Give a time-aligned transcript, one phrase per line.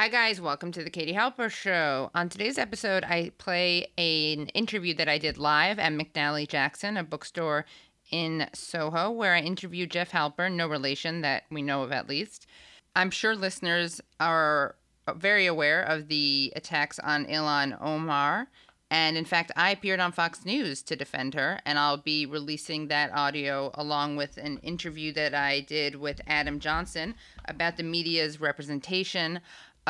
[0.00, 0.40] Hi, guys.
[0.40, 2.10] Welcome to the Katie Halper Show.
[2.14, 7.04] On today's episode, I play an interview that I did live at McNally Jackson, a
[7.04, 7.66] bookstore
[8.10, 12.46] in Soho, where I interviewed Jeff Halper, no relation that we know of at least.
[12.96, 14.74] I'm sure listeners are
[15.16, 18.48] very aware of the attacks on Ilhan Omar.
[18.92, 22.88] And in fact, I appeared on Fox News to defend her, and I'll be releasing
[22.88, 27.14] that audio along with an interview that I did with Adam Johnson
[27.44, 29.40] about the media's representation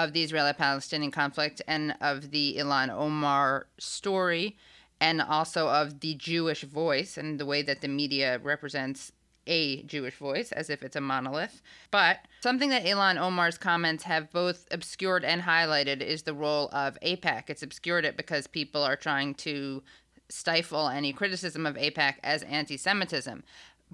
[0.05, 4.57] of the Israeli Palestinian conflict and of the Ilhan Omar story,
[5.01, 9.13] and also of the Jewish voice and the way that the media represents
[9.47, 11.63] a Jewish voice as if it's a monolith.
[11.91, 16.99] But something that Ilhan Omar's comments have both obscured and highlighted is the role of
[17.03, 17.45] AIPAC.
[17.49, 19.83] It's obscured it because people are trying to
[20.29, 23.43] stifle any criticism of AIPAC as anti Semitism.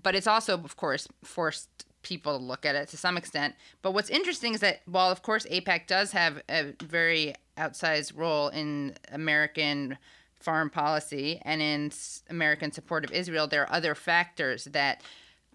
[0.02, 3.56] But it's also, of course, forced people to look at it to some extent.
[3.82, 8.48] But what's interesting is that while, of course, AIPAC does have a very outsized role
[8.48, 9.98] in American
[10.38, 11.90] foreign policy and in
[12.30, 15.02] American support of Israel, there are other factors that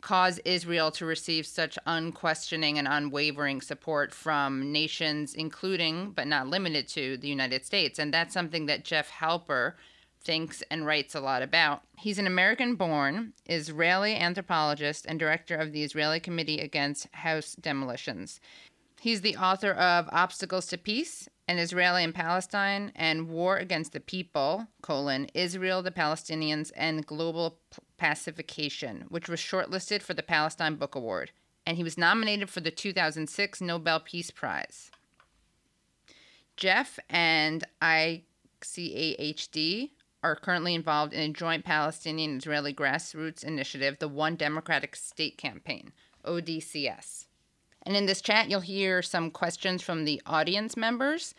[0.02, 6.88] cause Israel to receive such unquestioning and unwavering support from nations, including but not limited
[6.89, 7.97] to the United States.
[7.97, 9.75] And that's something that Jeff Halper
[10.23, 11.81] thinks and writes a lot about.
[11.97, 18.39] He's an American born Israeli anthropologist and director of the Israeli Committee Against House Demolitions.
[19.00, 24.00] He's the author of Obstacles to Peace and Israeli and Palestine and War Against the
[24.00, 27.58] People, colon, Israel, the Palestinians, and Global
[27.97, 31.31] Pacification, which was shortlisted for the Palestine Book Award.
[31.66, 34.91] And he was nominated for the 2006 Nobel Peace Prize.
[36.56, 38.22] Jeff and ICAHD
[40.23, 45.91] are currently involved in a joint Palestinian Israeli grassroots initiative, the One Democratic State Campaign,
[46.25, 47.28] ODCS.
[47.83, 51.33] And in this chat, you'll hear some questions from the audience members.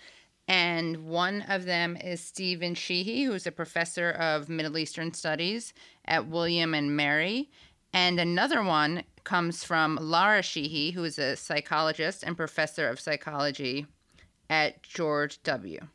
[0.48, 5.72] And one of them is Stephen Sheehi, who's a professor of Middle Eastern Studies
[6.04, 7.48] at William and Mary.
[7.92, 13.86] And another one comes from Lara Sheehi, who is a psychologist and professor of psychology
[14.50, 15.86] at George W.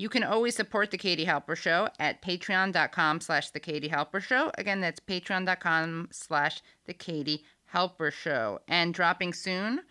[0.00, 4.50] You can always support the Katie Halper Show at patreon.com slash the Katie Halper Show.
[4.56, 7.44] Again, that's patreon.com slash the Katie
[7.74, 8.60] Halper Show.
[8.66, 9.82] And dropping soon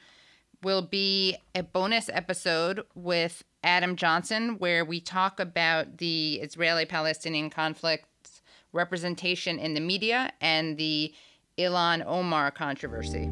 [0.63, 7.51] will be a bonus episode with Adam Johnson where we talk about the Israeli Palestinian
[7.51, 8.41] conflict's
[8.73, 11.13] representation in the media and the
[11.59, 13.31] Ilhan Omar controversy.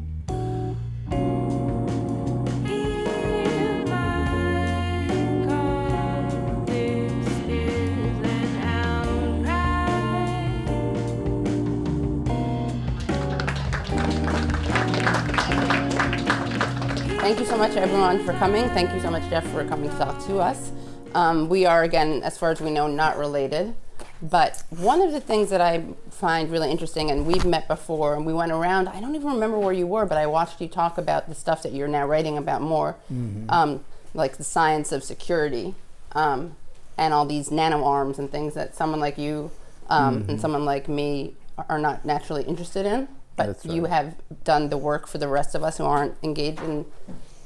[17.28, 18.70] Thank you so much, everyone, for coming.
[18.70, 20.72] Thank you so much, Jeff, for coming to talk to us.
[21.14, 23.74] Um, we are, again, as far as we know, not related.
[24.22, 28.24] But one of the things that I find really interesting, and we've met before, and
[28.24, 30.96] we went around, I don't even remember where you were, but I watched you talk
[30.96, 33.44] about the stuff that you're now writing about more, mm-hmm.
[33.50, 33.84] um,
[34.14, 35.74] like the science of security
[36.12, 36.56] um,
[36.96, 39.50] and all these nano arms and things that someone like you
[39.90, 40.30] um, mm-hmm.
[40.30, 41.34] and someone like me
[41.68, 43.06] are not naturally interested in
[43.38, 43.64] but right.
[43.64, 46.84] you have done the work for the rest of us who aren't engaged and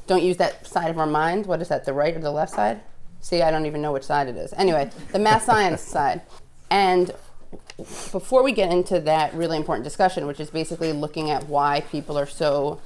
[0.09, 1.47] don't use that side of our mind.
[1.47, 2.81] What is that the right or the left side?
[3.21, 4.53] See i don't even know which side it is.
[4.55, 6.23] Anyway the math science side.
[6.71, 7.13] And
[7.77, 12.19] before we get into that really important discussion which is basically looking at why people
[12.19, 12.81] are so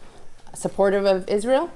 [0.55, 1.71] supportive of israel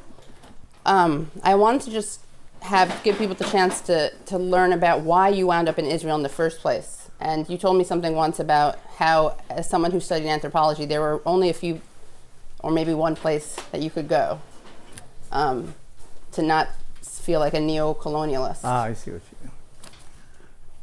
[0.86, 2.20] um, i wanted to just
[2.62, 6.16] have give people the chance to, to learn about why you wound up in israel
[6.16, 10.00] in the first place and you told me something once about how, as someone who
[10.00, 11.80] studied anthropology, there were only a few,
[12.60, 14.40] or maybe one place that you could go
[15.30, 15.74] um,
[16.32, 16.68] to not
[17.02, 18.60] feel like a neo colonialist.
[18.64, 19.52] Ah, I see what you mean.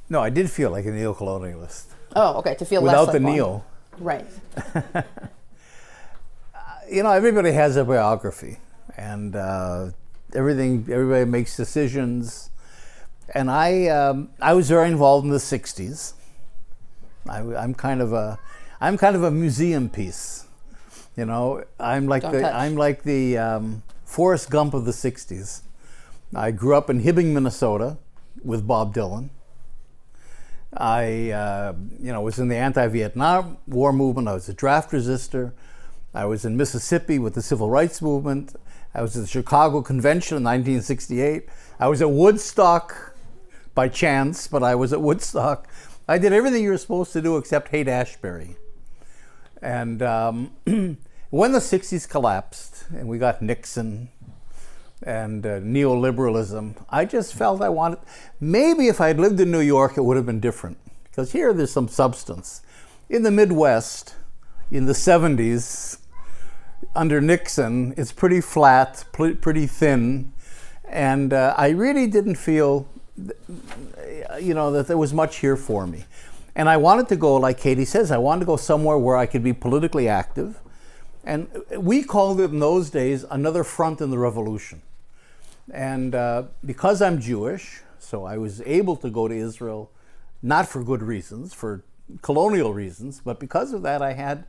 [0.10, 1.86] No, I did feel like a neo colonialist.
[2.16, 3.66] Oh, okay, to feel Without less the like neo.
[3.98, 4.28] Right.
[6.90, 8.60] you know, everybody has a biography,
[8.96, 9.90] and uh,
[10.36, 12.52] everything, everybody makes decisions.
[13.34, 16.14] And I, um, I was very involved in the 60s
[17.30, 18.40] I, am kind of a,
[18.80, 20.46] I'm kind of a museum piece.
[21.16, 22.54] You know, I'm like Don't the, touch.
[22.54, 25.62] I'm like the um, Forrest Gump of the '60s.
[26.36, 27.98] I grew up in Hibbing, Minnesota,
[28.44, 29.30] with Bob Dylan.
[30.74, 34.28] I, uh, you know, was in the anti-Vietnam War movement.
[34.28, 35.54] I was a draft resistor.
[36.14, 38.56] I was in Mississippi with the Civil Rights Movement.
[38.94, 41.48] I was at the Chicago Convention in 1968.
[41.80, 43.16] I was at Woodstock
[43.76, 45.68] by chance, but I was at Woodstock
[46.08, 48.56] I did everything you were supposed to do except Haight-Ashbury.
[49.62, 50.52] And um,
[51.30, 54.10] when the 60s collapsed and we got Nixon,
[55.04, 56.84] and uh, neoliberalism.
[56.90, 58.00] I just felt I wanted,
[58.40, 60.78] maybe if I'd lived in New York, it would have been different.
[61.04, 62.62] Because here there's some substance.
[63.10, 64.16] In the Midwest,
[64.72, 66.00] in the 70s,
[66.96, 70.34] under Nixon, it's pretty flat, pretty thin.
[70.88, 72.88] And uh, I really didn't feel,
[74.40, 76.06] you know, that there was much here for me.
[76.56, 79.26] And I wanted to go, like Katie says, I wanted to go somewhere where I
[79.26, 80.60] could be politically active.
[81.24, 84.82] And we called it in those days another front in the revolution.
[85.72, 89.92] And uh, because I'm Jewish, so I was able to go to Israel,
[90.42, 91.84] not for good reasons, for
[92.22, 94.46] colonial reasons, but because of that, I had,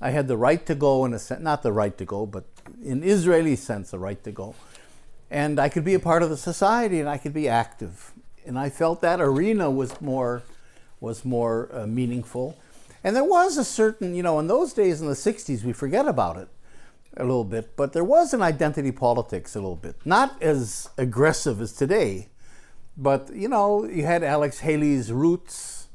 [0.00, 2.44] I had the right to go in a sense, not the right to go, but
[2.84, 4.54] in Israeli sense, the right to go.
[5.30, 8.12] And I could be a part of the society and I could be active.
[8.44, 10.42] And I felt that arena was more,
[11.00, 12.58] was more uh, meaningful.
[13.04, 16.06] And there was a certain, you know, in those days in the 60s, we forget
[16.06, 16.48] about it
[17.16, 19.96] a little bit, but there was an identity politics a little bit.
[20.04, 22.28] Not as aggressive as today,
[22.96, 25.88] but you know, you had Alex Haley's roots.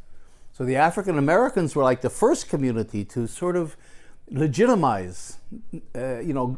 [0.54, 3.78] So the African Americans were like the first community to sort of
[4.30, 5.38] legitimize,
[5.95, 6.57] uh, you know,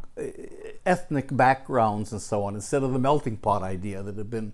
[0.86, 4.54] ethnic backgrounds and so on, instead of the melting pot idea that had been.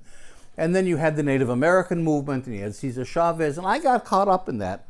[0.57, 3.80] And then you had the Native American movement, and you had Cesar Chavez, and I
[3.80, 4.88] got caught up in that.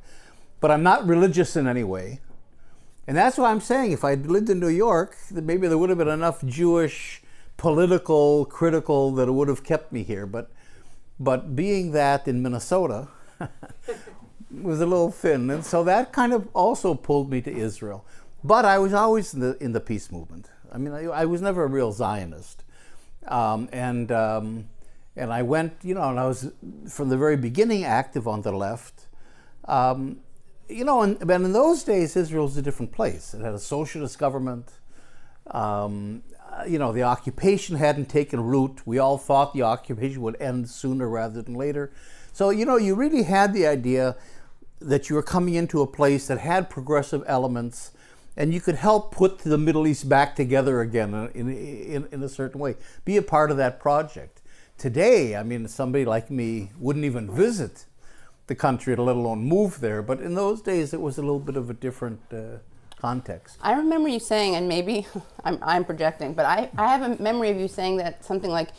[0.59, 2.19] But I'm not religious in any way.
[3.07, 5.97] And that's why I'm saying if I'd lived in New York, maybe there would have
[5.97, 7.21] been enough Jewish
[7.57, 10.25] political critical that it would have kept me here.
[10.25, 10.49] But
[11.19, 13.09] but being that in Minnesota
[14.61, 18.05] was a little thin, and so that kind of also pulled me to Israel.
[18.44, 20.50] But I was always in the in the peace movement.
[20.71, 22.63] I mean, I, I was never a real Zionist,
[23.27, 24.69] um, and um,
[25.15, 26.51] and I went, you know, and I was
[26.89, 29.07] from the very beginning active on the left.
[29.65, 30.19] Um,
[30.69, 33.33] you know, and, but in those days, Israel was a different place.
[33.33, 34.71] It had a socialist government.
[35.47, 38.85] Um, uh, you know, the occupation hadn't taken root.
[38.85, 41.91] We all thought the occupation would end sooner rather than later.
[42.31, 44.15] So, you know, you really had the idea
[44.83, 47.91] that you were coming into a place that had progressive elements
[48.35, 52.30] and you could help put the Middle East back together again in, in, in a
[52.30, 52.75] certain way.
[53.06, 54.41] Be a part of that project.
[54.77, 57.85] Today, I mean, somebody like me wouldn't even visit
[58.47, 60.01] the country, let alone move there.
[60.01, 62.57] But in those days, it was a little bit of a different uh,
[63.00, 63.57] context.
[63.62, 65.06] I remember you saying, and maybe
[65.44, 68.69] I'm, I'm projecting, but I, I have a memory of you saying that something like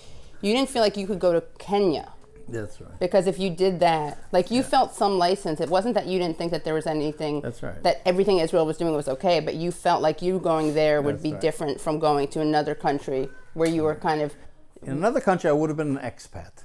[0.41, 2.12] you didn't feel like you could go to Kenya.
[2.49, 2.99] That's right.
[2.99, 4.69] Because if you did that, like you yeah.
[4.69, 5.61] felt some license.
[5.61, 7.41] It wasn't that you didn't think that there was anything.
[7.41, 7.82] That's right.
[7.82, 11.17] That everything Israel was doing was okay, but you felt like you going there would
[11.17, 11.41] That's be right.
[11.41, 14.35] different from going to another country where you were kind of.
[14.82, 16.64] In another country, I would have been an expat.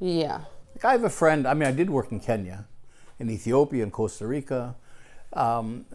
[0.00, 0.44] Yeah.
[0.74, 2.66] Like I have a friend, I mean, I did work in Kenya,
[3.18, 4.74] in Ethiopia, in Costa Rica.
[5.34, 5.86] Um,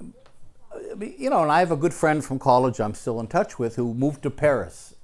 [0.99, 3.75] you know, and I have a good friend from college I'm still in touch with
[3.75, 4.95] who moved to Paris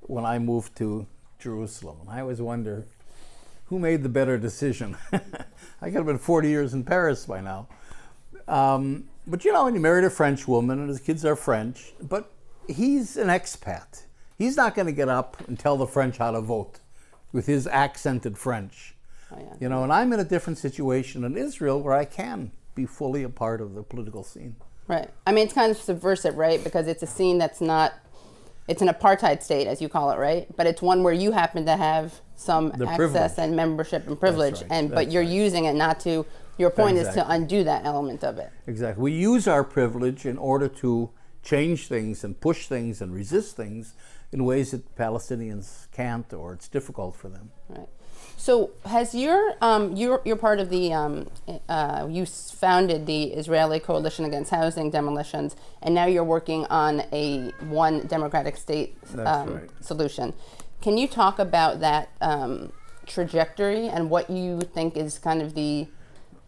[0.00, 1.06] when I moved to
[1.38, 1.98] Jerusalem.
[2.02, 2.86] And I always wonder
[3.74, 4.96] who made the better decision.
[5.12, 7.66] I could have been 40 years in Paris by now.
[8.46, 11.92] Um, but you know, and he married a French woman, and his kids are French,
[12.00, 12.30] but
[12.68, 14.04] he's an expat.
[14.38, 16.78] He's not going to get up and tell the French how to vote
[17.32, 18.94] with his accented French.
[19.32, 19.54] Oh, yeah.
[19.58, 23.24] You know, and I'm in a different situation in Israel where I can be fully
[23.24, 24.54] a part of the political scene.
[24.86, 25.10] Right.
[25.26, 26.62] I mean, it's kind of subversive, right?
[26.62, 27.94] Because it's a scene that's not,
[28.66, 30.46] it's an apartheid state, as you call it, right?
[30.56, 33.32] But it's one where you happen to have some the access privilege.
[33.38, 34.70] and membership and privilege, right.
[34.70, 35.30] and that's but you're right.
[35.30, 36.26] using it not to.
[36.56, 37.20] Your point exactly.
[37.20, 38.48] is to undo that element of it.
[38.68, 39.02] Exactly.
[39.02, 41.10] We use our privilege in order to
[41.42, 43.94] change things and push things and resist things
[44.30, 47.50] in ways that Palestinians can't, or it's difficult for them.
[47.68, 47.88] Right.
[48.36, 51.30] So has your um, you're, you're part of the um,
[51.68, 57.52] uh, you founded the Israeli Coalition Against Housing Demolitions, and now you're working on a
[57.60, 59.70] one democratic state um, right.
[59.80, 60.34] solution.
[60.82, 62.72] Can you talk about that um,
[63.06, 65.86] trajectory and what you think is kind of the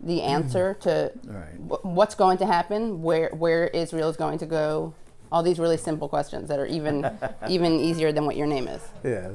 [0.00, 1.58] the answer to right.
[1.82, 4.92] what's going to happen, where where Israel is going to go?
[5.32, 7.10] All these really simple questions that are even
[7.48, 8.82] even easier than what your name is.
[9.02, 9.32] Yes.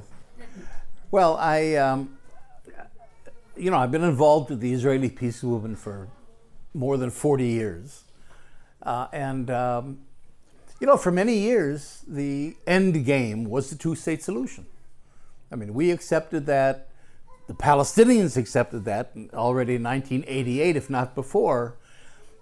[1.09, 2.17] Well, I um,
[3.61, 6.07] you know, I've been involved with the Israeli peace movement for
[6.73, 8.05] more than 40 years.
[8.81, 9.99] Uh, and, um,
[10.79, 14.65] you know, for many years, the end game was the two state solution.
[15.51, 16.89] I mean, we accepted that,
[17.45, 21.75] the Palestinians accepted that already in 1988, if not before.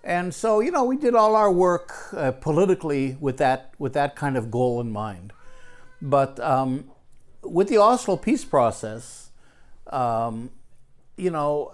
[0.05, 4.15] And so, you know, we did all our work uh, politically with that, with that
[4.15, 5.33] kind of goal in mind.
[6.01, 6.89] But um,
[7.43, 9.31] with the Oslo peace process,
[9.87, 10.51] um,
[11.19, 11.73] you know,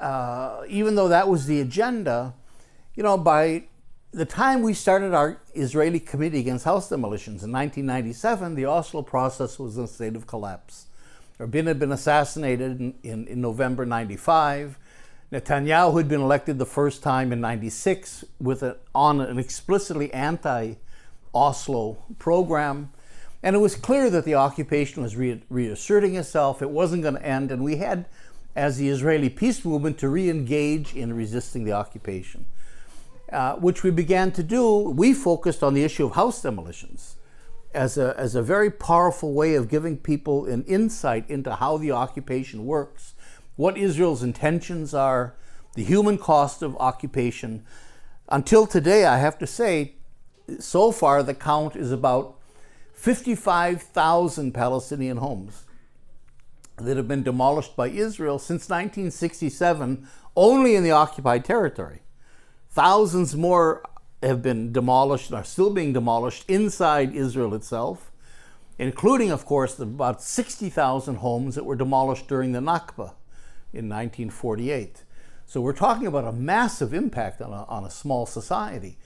[0.00, 2.34] uh, even though that was the agenda,
[2.94, 3.64] you know, by
[4.12, 9.58] the time we started our Israeli Committee Against House Demolitions in 1997, the Oslo process
[9.58, 10.86] was in a state of collapse.
[11.38, 14.78] Rabin had been assassinated in, in, in November 95.
[15.32, 20.74] Netanyahu had been elected the first time in 96 with a, on an explicitly anti
[21.32, 22.90] Oslo program.
[23.42, 26.60] And it was clear that the occupation was re- reasserting itself.
[26.60, 27.50] It wasn't going to end.
[27.50, 28.04] And we had,
[28.56, 32.46] as the Israeli peace movement, to re engage in resisting the occupation,
[33.32, 34.90] uh, which we began to do.
[34.90, 37.16] We focused on the issue of house demolitions
[37.74, 41.92] as a, as a very powerful way of giving people an insight into how the
[41.92, 43.14] occupation works,
[43.56, 45.34] what Israel's intentions are,
[45.74, 47.64] the human cost of occupation.
[48.28, 49.94] Until today, I have to say,
[50.58, 52.36] so far the count is about
[52.94, 55.64] 55,000 Palestinian homes
[56.84, 62.00] that have been demolished by Israel since 1967 only in the occupied territory.
[62.70, 63.82] Thousands more
[64.22, 68.10] have been demolished and are still being demolished inside Israel itself,
[68.78, 73.14] including, of course, the about 60,000 homes that were demolished during the Nakba
[73.72, 75.04] in 1948.
[75.46, 78.98] So we're talking about a massive impact on a, on a small society.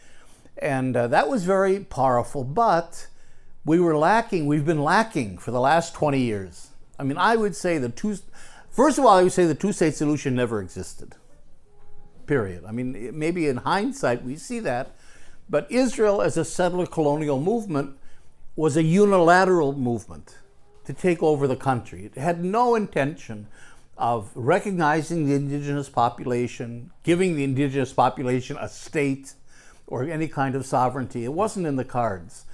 [0.59, 3.09] And uh, that was very powerful, but
[3.64, 6.69] we were lacking, we've been lacking for the last 20 years.
[7.04, 8.16] I mean, I would say the two,
[8.70, 11.14] first of all, I would say the two state solution never existed.
[12.26, 12.64] Period.
[12.66, 14.96] I mean, maybe in hindsight we see that,
[15.50, 17.99] but Israel as a settler colonial movement
[18.56, 20.38] was a unilateral movement
[20.87, 22.06] to take over the country.
[22.06, 23.49] It had no intention
[23.99, 29.34] of recognizing the indigenous population, giving the indigenous population a state
[29.87, 31.25] or any kind of sovereignty.
[31.25, 32.46] It wasn't in the cards.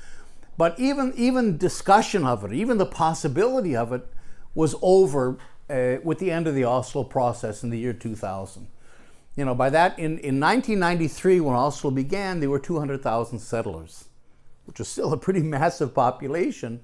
[0.56, 4.06] But even, even discussion of it, even the possibility of it,
[4.54, 5.38] was over
[5.68, 8.66] uh, with the end of the Oslo process in the year 2000.
[9.36, 14.06] You know, by that, in, in 1993, when Oslo began, there were 200,000 settlers,
[14.66, 16.80] which was still a pretty massive population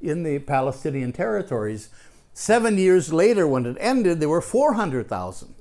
[0.00, 1.88] in the Palestinian territories.
[2.32, 5.54] Seven years later, when it ended, there were 400,000.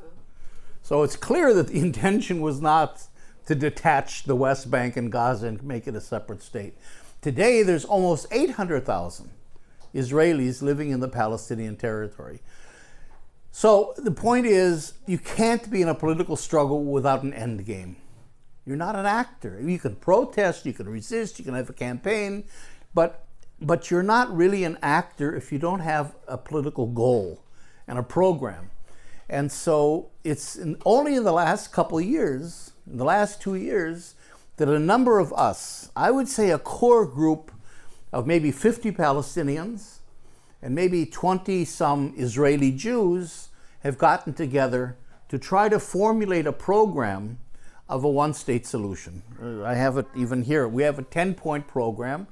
[0.84, 3.02] So it's clear that the intention was not
[3.48, 6.78] to detach the West Bank and Gaza and make it a separate state.
[7.22, 9.32] Today, there's almost 800,000
[9.94, 12.42] Israelis living in the Palestinian territory.
[13.52, 17.96] So the point is, you can't be in a political struggle without an end game.
[18.66, 19.60] You're not an actor.
[19.62, 22.44] You can protest, you can resist, you can have a campaign,
[22.94, 23.24] but
[23.60, 27.42] but you're not really an actor if you don't have a political goal
[27.88, 28.70] and a program.
[29.30, 33.56] And so it's in, only in the last couple of years, in the last two
[33.56, 34.14] years,
[34.58, 37.52] that a number of us, I would say a core group
[38.12, 39.98] of maybe 50 Palestinians
[40.62, 43.50] and maybe 20 some Israeli Jews,
[43.82, 44.98] have gotten together
[45.30, 47.38] to try to formulate a program
[47.90, 49.22] of a one state solution.
[49.42, 50.68] Uh, I have it even here.
[50.68, 52.28] We have a 10 point program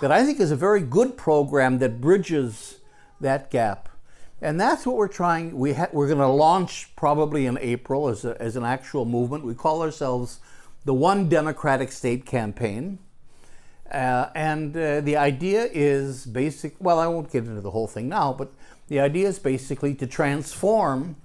[0.00, 2.80] that I think is a very good program that bridges
[3.20, 3.88] that gap.
[4.42, 5.58] And that's what we're trying.
[5.58, 9.44] We ha- we're going to launch probably in April as, a, as an actual movement.
[9.44, 10.40] We call ourselves
[10.84, 12.98] the One Democratic State Campaign.
[13.90, 16.76] Uh, and uh, the idea is basic.
[16.78, 18.52] Well, I won't get into the whole thing now, but
[18.88, 21.16] the idea is basically to transform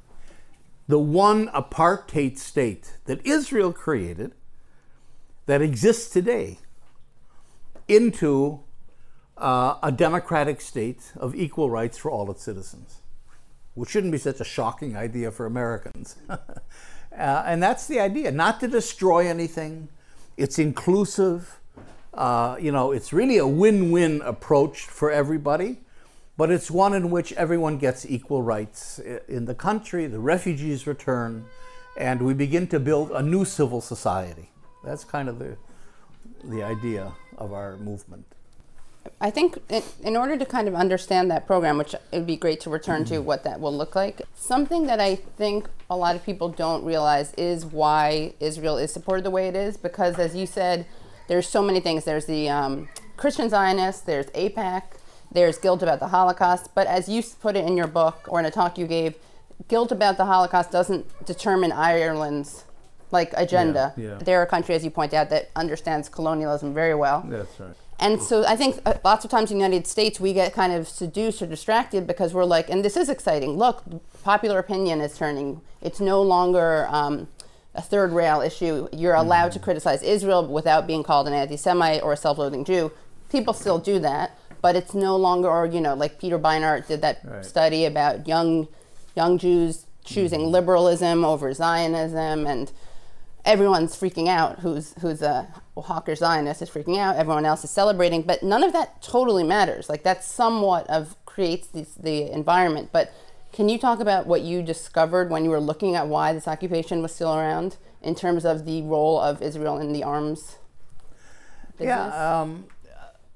[0.88, 4.34] the one apartheid state that Israel created,
[5.45, 6.60] that exists today,
[7.88, 8.62] into
[9.38, 13.01] uh, a democratic state of equal rights for all its citizens,
[13.74, 16.15] which shouldn't be such a shocking idea for Americans.
[16.29, 16.38] uh,
[17.12, 19.89] and that's the idea not to destroy anything,
[20.38, 21.60] it's inclusive.
[22.15, 25.77] Uh, you know, it's really a win win approach for everybody
[26.38, 31.45] but it's one in which everyone gets equal rights in the country, the refugees return,
[31.98, 34.51] and we begin to build a new civil society.
[34.84, 35.55] That's kind of the,
[36.43, 38.25] the idea of our movement.
[39.22, 39.60] I think
[40.03, 43.05] in order to kind of understand that program, which it would be great to return
[43.05, 46.84] to what that will look like, something that I think a lot of people don't
[46.84, 49.77] realize is why Israel is supported the way it is.
[49.77, 50.86] Because as you said,
[51.27, 52.03] there's so many things.
[52.03, 54.84] There's the um, Christian Zionists, there's AIPAC,
[55.32, 58.46] there's guilt about the Holocaust, but as you put it in your book or in
[58.46, 59.15] a talk you gave,
[59.67, 62.65] guilt about the Holocaust doesn't determine Ireland's
[63.12, 63.94] like agenda.
[63.96, 64.17] Yeah, yeah.
[64.17, 67.24] They're a country, as you point out, that understands colonialism very well.
[67.27, 67.75] That's right.
[67.98, 70.74] And so I think uh, lots of times in the United States we get kind
[70.74, 73.58] of seduced or distracted because we're like, and this is exciting.
[73.58, 73.84] Look,
[74.24, 75.62] popular opinion is turning.
[75.82, 77.29] It's no longer um,
[77.75, 78.88] a third rail issue.
[78.91, 79.60] You're allowed mm-hmm.
[79.60, 82.91] to criticize Israel without being called an anti-Semite or a self-loathing Jew.
[83.29, 87.03] People still do that but it's no longer, or you know, like Peter Beinart did
[87.03, 87.46] that right.
[87.46, 88.67] study about young
[89.15, 90.50] young Jews choosing mm-hmm.
[90.50, 92.72] liberalism over Zionism, and
[93.46, 94.62] everyone's freaking out.
[94.62, 97.15] Who's who's a hawker Zionist is freaking out.
[97.15, 99.88] Everyone else is celebrating, but none of that totally matters.
[99.88, 102.89] Like that's somewhat of creates this, the environment.
[102.91, 103.13] But
[103.55, 107.01] can you talk about what you discovered when you were looking at why this occupation
[107.01, 110.57] was still around in terms of the role of Israel in the arms?
[111.77, 111.88] Business?
[111.88, 112.65] Yeah, um,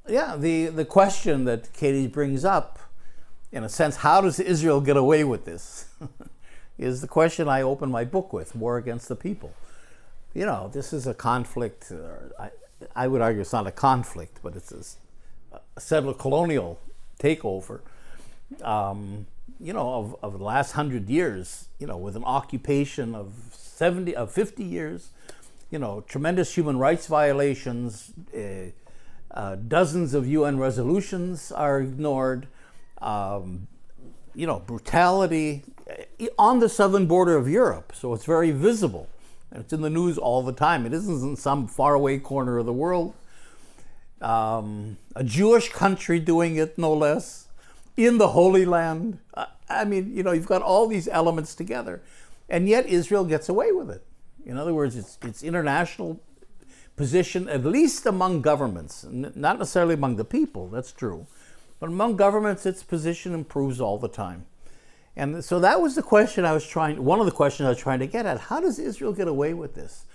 [0.10, 0.36] yeah.
[0.36, 2.80] The the question that Katie brings up,
[3.54, 5.86] in a sense, how does Israel get away with this?
[6.78, 9.54] is the question I open my book with: war against the people.
[10.34, 11.94] You know, this is a conflict.
[11.94, 12.50] Uh, I,
[12.94, 16.78] I would argue it's not a conflict, but it's a, a settler colonial
[17.20, 17.80] takeover.
[18.62, 19.28] Um,
[19.60, 24.16] you know, of, of the last hundred years, you know, with an occupation of 70,
[24.16, 25.10] of 50 years,
[25.70, 28.72] you know, tremendous human rights violations, uh,
[29.32, 32.48] uh, dozens of UN resolutions are ignored,
[33.02, 33.68] um,
[34.34, 37.94] you know, brutality uh, on the southern border of Europe.
[37.96, 39.08] So it's very visible.
[39.52, 40.86] And it's in the news all the time.
[40.86, 43.14] It isn't in some faraway corner of the world.
[44.22, 47.48] Um, a Jewish country doing it, no less,
[48.06, 49.20] in the Holy Land.
[49.68, 52.02] I mean, you know, you've got all these elements together,
[52.48, 54.04] and yet Israel gets away with it.
[54.46, 56.22] In other words, it's, it's international
[56.96, 61.28] position, at least among governments, not necessarily among the people, that's true,
[61.80, 64.46] but among governments, its position improves all the time.
[65.16, 67.78] And so that was the question I was trying, one of the questions I was
[67.78, 68.40] trying to get at.
[68.40, 70.06] How does Israel get away with this?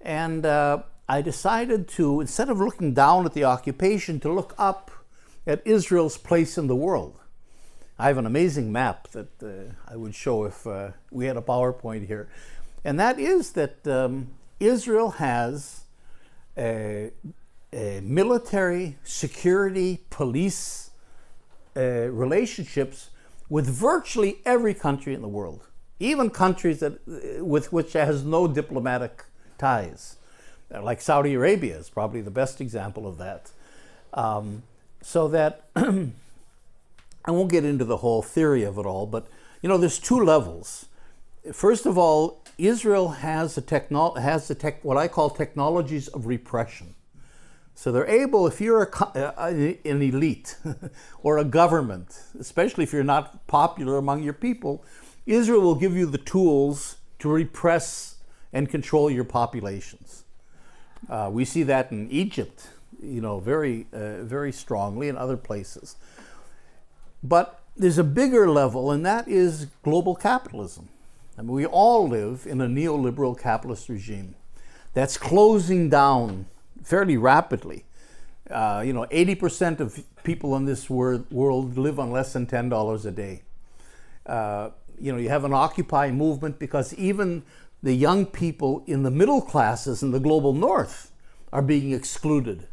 [0.00, 4.90] And uh, I decided to, instead of looking down at the occupation, to look up
[5.46, 7.18] at Israel's place in the world.
[7.98, 11.42] I have an amazing map that uh, I would show if uh, we had a
[11.42, 12.28] PowerPoint here.
[12.84, 14.28] And that is that um,
[14.60, 15.84] Israel has
[16.58, 17.10] a,
[17.72, 20.90] a military, security, police
[21.76, 23.10] uh, relationships
[23.48, 25.62] with virtually every country in the world,
[26.00, 26.98] even countries that,
[27.40, 29.24] with which it has no diplomatic
[29.56, 30.16] ties,
[30.70, 33.52] like Saudi Arabia is probably the best example of that.
[34.12, 34.64] Um,
[35.02, 39.26] so that I won't get into the whole theory of it all, but
[39.62, 40.86] you know, there's two levels.
[41.52, 46.26] First of all, Israel has a techno- has the tech, what I call technologies of
[46.26, 46.94] repression.
[47.74, 49.48] So they're able, if you're a, uh,
[49.84, 50.56] an elite
[51.22, 54.82] or a government, especially if you're not popular among your people,
[55.26, 58.16] Israel will give you the tools to repress
[58.52, 60.24] and control your populations.
[61.10, 62.68] Uh, we see that in Egypt,
[63.02, 65.96] you know, very, uh, very strongly, in other places.
[67.22, 70.88] But there's a bigger level, and that is global capitalism.
[71.38, 74.34] I mean, we all live in a neoliberal capitalist regime
[74.94, 76.46] that's closing down
[76.82, 77.84] fairly rapidly.
[78.50, 83.04] Uh, you know, 80% of people in this wor- world live on less than $10
[83.04, 83.42] a day.
[84.24, 87.42] Uh, you know, you have an Occupy movement because even
[87.82, 91.12] the young people in the middle classes in the global north
[91.52, 92.66] are being excluded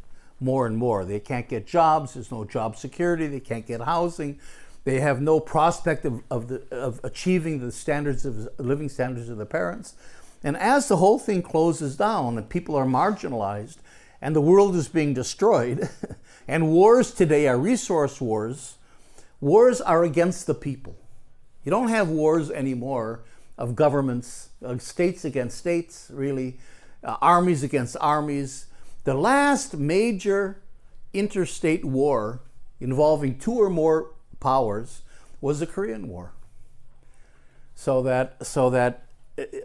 [0.43, 1.05] more and more.
[1.05, 4.39] They can't get jobs, there's no job security, they can't get housing,
[4.83, 9.37] they have no prospect of, of, the, of achieving the standards of living standards of
[9.37, 9.95] their parents.
[10.43, 13.77] And as the whole thing closes down and people are marginalized,
[14.21, 15.89] and the world is being destroyed,
[16.47, 18.77] and wars today are resource wars,
[19.39, 20.95] wars are against the people.
[21.63, 23.23] You don't have wars anymore
[23.57, 26.57] of governments, of states against states, really,
[27.03, 28.65] uh, armies against armies.
[29.03, 30.61] The last major
[31.13, 32.41] interstate war
[32.79, 35.01] involving two or more powers
[35.41, 36.31] was the Korean War.
[37.75, 39.05] So that, so that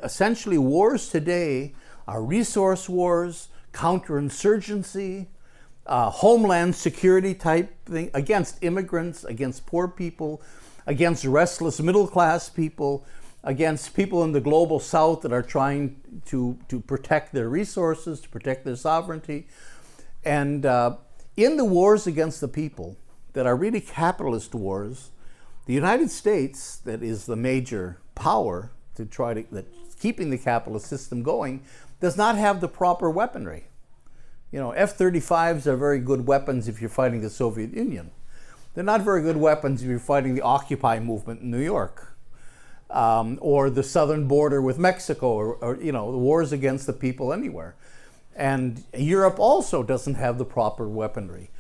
[0.03, 1.75] essentially wars today
[2.07, 5.27] are resource wars, counterinsurgency,
[5.87, 10.43] uh, homeland security type thing against immigrants, against poor people,
[10.87, 13.07] against restless middle class people,
[13.45, 18.29] against people in the global south that are trying to, to protect their resources, to
[18.29, 19.47] protect their sovereignty.
[20.25, 20.97] And uh,
[21.37, 22.97] in the wars against the people
[23.33, 25.11] that are really capitalist wars,
[25.67, 29.67] the United States, that is the major power to try to, that
[30.01, 31.63] keeping the capitalist system going,
[32.01, 33.65] does not have the proper weaponry.
[34.51, 38.11] You know, F 35s are very good weapons if you're fighting the Soviet Union.
[38.75, 42.17] They're not very good weapons if you're fighting the Occupy movement in New York.
[42.91, 46.95] Um, or the southern border with Mexico, or, or, you know, the wars against the
[46.95, 47.75] people anywhere.
[48.35, 51.51] And Europe also doesn't have the proper weaponry.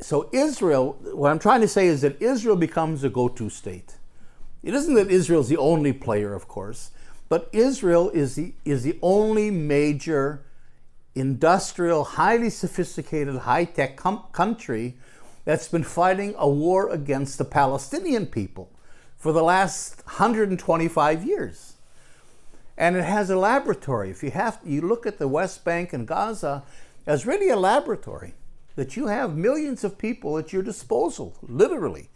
[0.00, 3.96] So Israel, what I'm trying to say is that Israel becomes a go-to state.
[4.62, 6.90] It isn't that Israel is the only player, of course,
[7.30, 10.44] but Israel is the, is the only major
[11.14, 14.96] industrial, highly sophisticated, high tech com- country
[15.46, 18.70] that's been fighting a war against the Palestinian people
[19.24, 21.76] for the last 125 years.
[22.76, 24.10] and it has a laboratory.
[24.10, 26.62] If you have, you look at the West Bank and Gaza
[27.06, 28.34] as really a laboratory
[28.76, 32.10] that you have millions of people at your disposal, literally,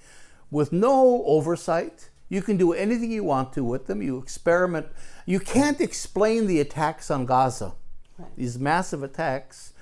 [0.51, 2.11] with no oversight.
[2.29, 4.03] You can do anything you want to with them.
[4.03, 4.89] You experiment.
[5.25, 7.73] You can't explain the attacks on Gaza,
[8.19, 8.37] right.
[8.37, 9.73] these massive attacks,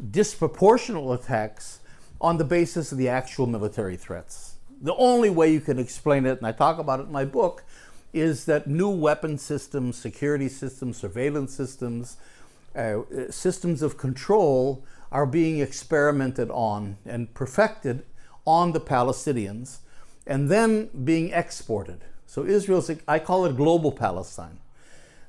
[0.00, 1.80] disproportional attacks,
[2.20, 4.57] on the basis of the actual military threats.
[4.80, 7.64] The only way you can explain it, and I talk about it in my book,
[8.12, 12.16] is that new weapon systems, security systems, surveillance systems,
[12.76, 18.04] uh, systems of control are being experimented on and perfected
[18.46, 19.78] on the Palestinians
[20.26, 22.00] and then being exported.
[22.26, 24.58] So Israel's, I call it global Palestine.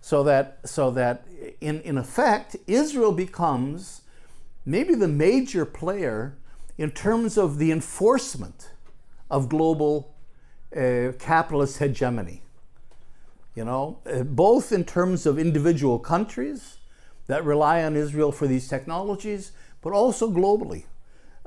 [0.01, 1.25] So that, so that
[1.59, 4.01] in, in effect, Israel becomes
[4.65, 6.35] maybe the major player
[6.77, 8.69] in terms of the enforcement
[9.29, 10.13] of global
[10.75, 12.41] uh, capitalist hegemony.
[13.55, 16.77] You know, uh, both in terms of individual countries
[17.27, 20.85] that rely on Israel for these technologies, but also globally.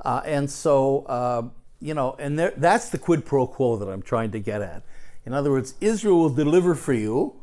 [0.04, 1.42] Uh, and so, uh,
[1.80, 4.82] you know, and there, that's the quid pro quo that I'm trying to get at.
[5.24, 7.34] In other words, Israel will deliver for you,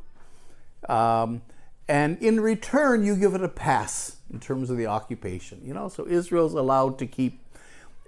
[0.88, 1.42] um,
[1.88, 5.62] and in return, you give it a pass in terms of the occupation.
[5.64, 7.42] You know, so Israel's allowed to keep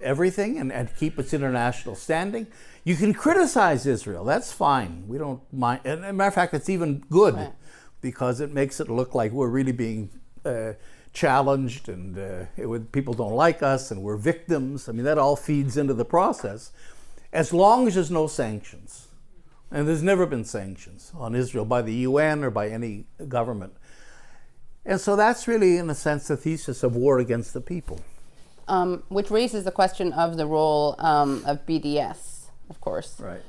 [0.02, 2.46] everything and, and keep its international standing.
[2.84, 4.24] You can criticize Israel.
[4.24, 5.04] That's fine.
[5.06, 5.80] We don't mind.
[5.84, 7.52] And as a matter of fact, it's even good right.
[8.00, 10.10] because it makes it look like we're really being
[10.44, 10.72] uh,
[11.12, 14.88] challenged and uh, it, people don't like us and we're victims.
[14.88, 16.72] I mean, that all feeds into the process.
[17.32, 19.08] As long as there's no sanctions,
[19.72, 23.72] and there's never been sanctions on Israel by the UN or by any government.
[24.84, 28.00] And so that's really, in a sense, the thesis of war against the people.
[28.68, 33.18] Um, which raises the question of the role um, of BDS, of course.
[33.18, 33.42] Right.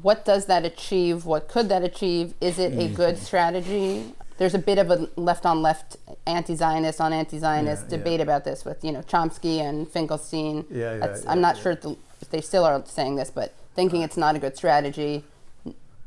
[0.00, 1.24] What does that achieve?
[1.24, 2.34] What could that achieve?
[2.40, 3.24] Is it a good mm-hmm.
[3.24, 4.14] strategy?
[4.36, 5.96] There's a bit of a left on left,
[6.26, 8.24] anti Zionist on anti Zionist yeah, debate yeah.
[8.24, 10.64] about this with you know Chomsky and Finkelstein.
[10.70, 13.54] Yeah, yeah, yeah I'm not sure if, the, if, they still are saying this, but
[13.74, 15.24] thinking it's not a good strategy.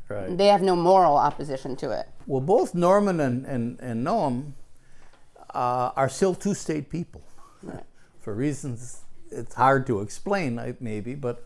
[0.09, 0.37] Right.
[0.37, 2.07] They have no moral opposition to it.
[2.27, 4.51] Well, both Norman and, and, and Noam
[5.53, 7.21] uh, are still two state people.
[7.63, 7.83] Right
[8.23, 11.45] for reasons it's hard to explain, maybe, but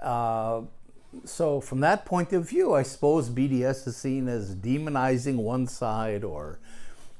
[0.00, 0.62] uh,
[1.24, 6.24] so from that point of view, I suppose BDS is seen as demonizing one side,
[6.24, 6.58] or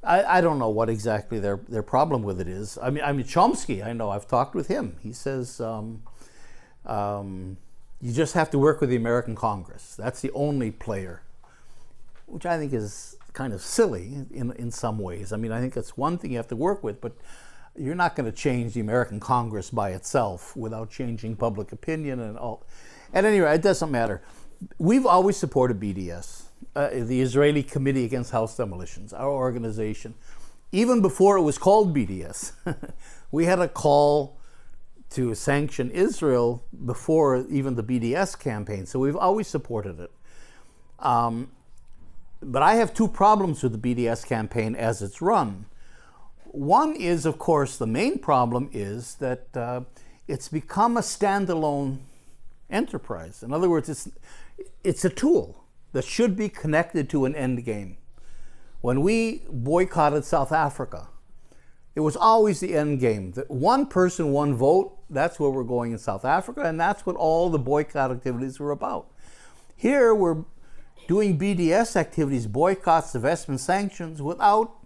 [0.02, 2.78] I, I, don't know what exactly their their problem with it is.
[2.80, 3.84] I mean, I mean Chomsky.
[3.84, 4.96] I know I've talked with him.
[5.02, 6.02] He says um,
[6.86, 7.58] um,
[8.00, 9.94] you just have to work with the American Congress.
[9.96, 11.22] That's the only player,
[12.26, 15.32] which I think is kind of silly in in some ways.
[15.32, 17.12] I mean, I think that's one thing you have to work with, but
[17.80, 22.36] you're not going to change the American Congress by itself without changing public opinion and
[22.36, 22.66] all.
[23.14, 24.22] At any rate, it doesn't matter.
[24.78, 26.42] We've always supported BDS,
[26.76, 30.14] uh, the Israeli Committee Against House Demolitions, our organization.
[30.72, 32.52] Even before it was called BDS,
[33.32, 34.38] we had a call
[35.10, 38.86] to sanction Israel before even the BDS campaign.
[38.86, 40.12] So we've always supported it.
[40.98, 41.50] Um,
[42.42, 45.64] but I have two problems with the BDS campaign as it's run.
[46.52, 49.82] One is, of course, the main problem is that uh,
[50.26, 51.98] it's become a standalone
[52.68, 53.44] enterprise.
[53.44, 54.08] In other words, it's,
[54.82, 57.98] it's a tool that should be connected to an end game.
[58.80, 61.08] When we boycotted South Africa,
[61.94, 63.32] it was always the end game.
[63.32, 67.14] That one person, one vote, that's where we're going in South Africa, and that's what
[67.14, 69.06] all the boycott activities were about.
[69.76, 70.44] Here, we're
[71.06, 74.79] doing BDS activities, boycotts, divestment sanctions, without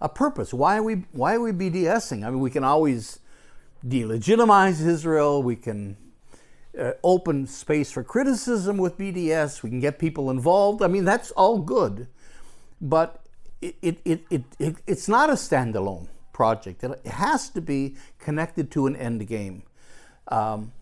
[0.00, 0.52] a purpose.
[0.52, 2.26] Why are we why are we BDSing?
[2.26, 3.20] I mean, we can always
[3.86, 5.42] delegitimize Israel.
[5.42, 5.96] We can
[6.78, 9.62] uh, open space for criticism with BDS.
[9.62, 10.82] We can get people involved.
[10.82, 12.08] I mean, that's all good,
[12.80, 13.24] but
[13.60, 16.84] it, it, it, it, it it's not a standalone project.
[16.84, 19.62] It has to be connected to an end game.
[20.28, 20.72] Um,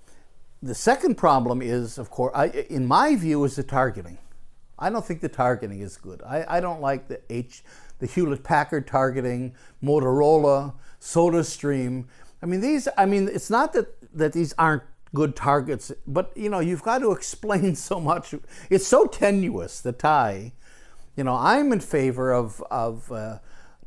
[0.62, 4.18] the second problem is, of course, I, in my view, is the targeting.
[4.78, 6.22] I don't think the targeting is good.
[6.22, 7.62] I, I don't like the H
[7.98, 12.06] the Hewlett Packard targeting, Motorola, SodaStream.
[12.42, 14.82] I mean, these, I mean, it's not that, that these aren't
[15.14, 18.34] good targets, but you know, you've got to explain so much.
[18.70, 20.52] It's so tenuous, the tie.
[21.16, 23.38] You know, I'm in favor of, of uh,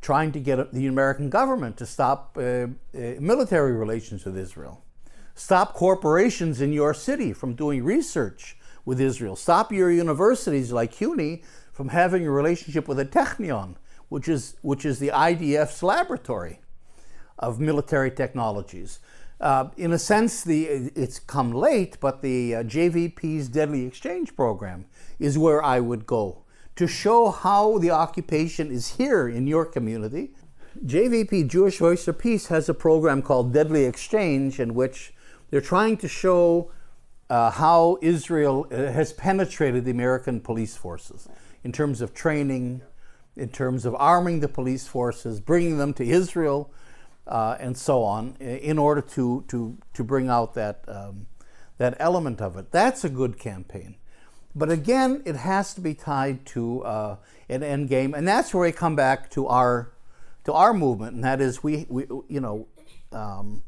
[0.02, 4.84] trying to get the American government to stop uh, uh, military relations with Israel.
[5.36, 9.36] Stop corporations in your city from doing research with Israel.
[9.36, 11.44] Stop your universities like CUNY
[11.74, 13.76] from having a relationship with a Technion
[14.10, 16.60] which is, which is the IDF's laboratory
[17.40, 19.00] of military technologies.
[19.40, 20.64] Uh, in a sense, the,
[20.96, 24.86] it's come late, but the uh, JVP's Deadly Exchange Program
[25.20, 26.44] is where I would go
[26.76, 30.32] to show how the occupation is here in your community.
[30.86, 35.14] JVP, Jewish Voice for Peace, has a program called Deadly Exchange in which
[35.50, 36.72] they're trying to show
[37.30, 41.28] uh, how Israel uh, has penetrated the American police forces
[41.64, 42.82] in terms of training,
[43.38, 46.72] in terms of arming the police forces, bringing them to Israel,
[47.28, 51.28] uh, and so on, in order to, to, to bring out that, um,
[51.78, 52.72] that element of it.
[52.72, 53.96] That's a good campaign.
[54.56, 57.16] But again, it has to be tied to uh,
[57.48, 59.92] an end game, and that's where we come back to our
[60.46, 62.68] to our movement, and that is we, we you know,
[63.12, 63.62] um,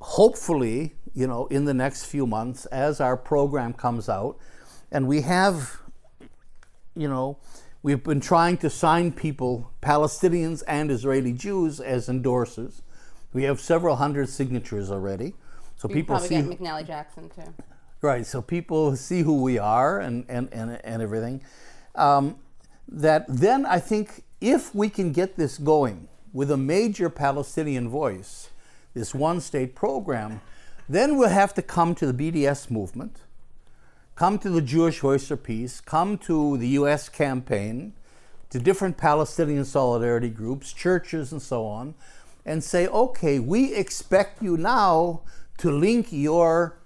[0.00, 4.38] hopefully, you know, in the next few months, as our program comes out,
[4.92, 5.80] and we have,
[6.94, 7.36] you know,
[7.82, 12.82] we've been trying to sign people, Palestinians and Israeli Jews, as endorsers.
[13.32, 15.34] We have several hundred signatures already,
[15.76, 16.34] so people see.
[16.34, 16.56] You people probably see.
[16.56, 17.54] get McNally Jackson too.
[18.00, 21.42] Right, so people see who we are and, and, and, and everything.
[21.94, 22.36] Um,
[22.88, 28.50] that then I think if we can get this going with a major Palestinian voice,
[28.92, 30.40] this one state program,
[30.88, 33.20] then we'll have to come to the BDS movement,
[34.14, 37.94] come to the Jewish Voice for Peace, come to the US campaign,
[38.50, 41.94] to different Palestinian solidarity groups, churches, and so on,
[42.44, 45.22] and say, okay, we expect you now
[45.58, 46.78] to link your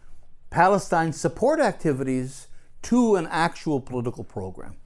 [0.51, 2.47] Palestine support activities
[2.83, 4.77] to an actual political program.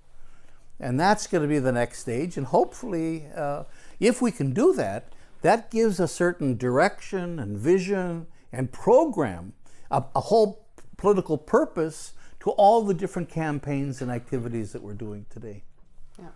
[0.78, 2.38] And that's going to be the next stage.
[2.38, 3.64] And hopefully, uh,
[3.98, 9.52] if we can do that, that gives a certain direction and vision and program,
[9.90, 15.26] a, a whole political purpose to all the different campaigns and activities that we're doing
[15.30, 15.62] today.
[16.18, 16.26] Yeah.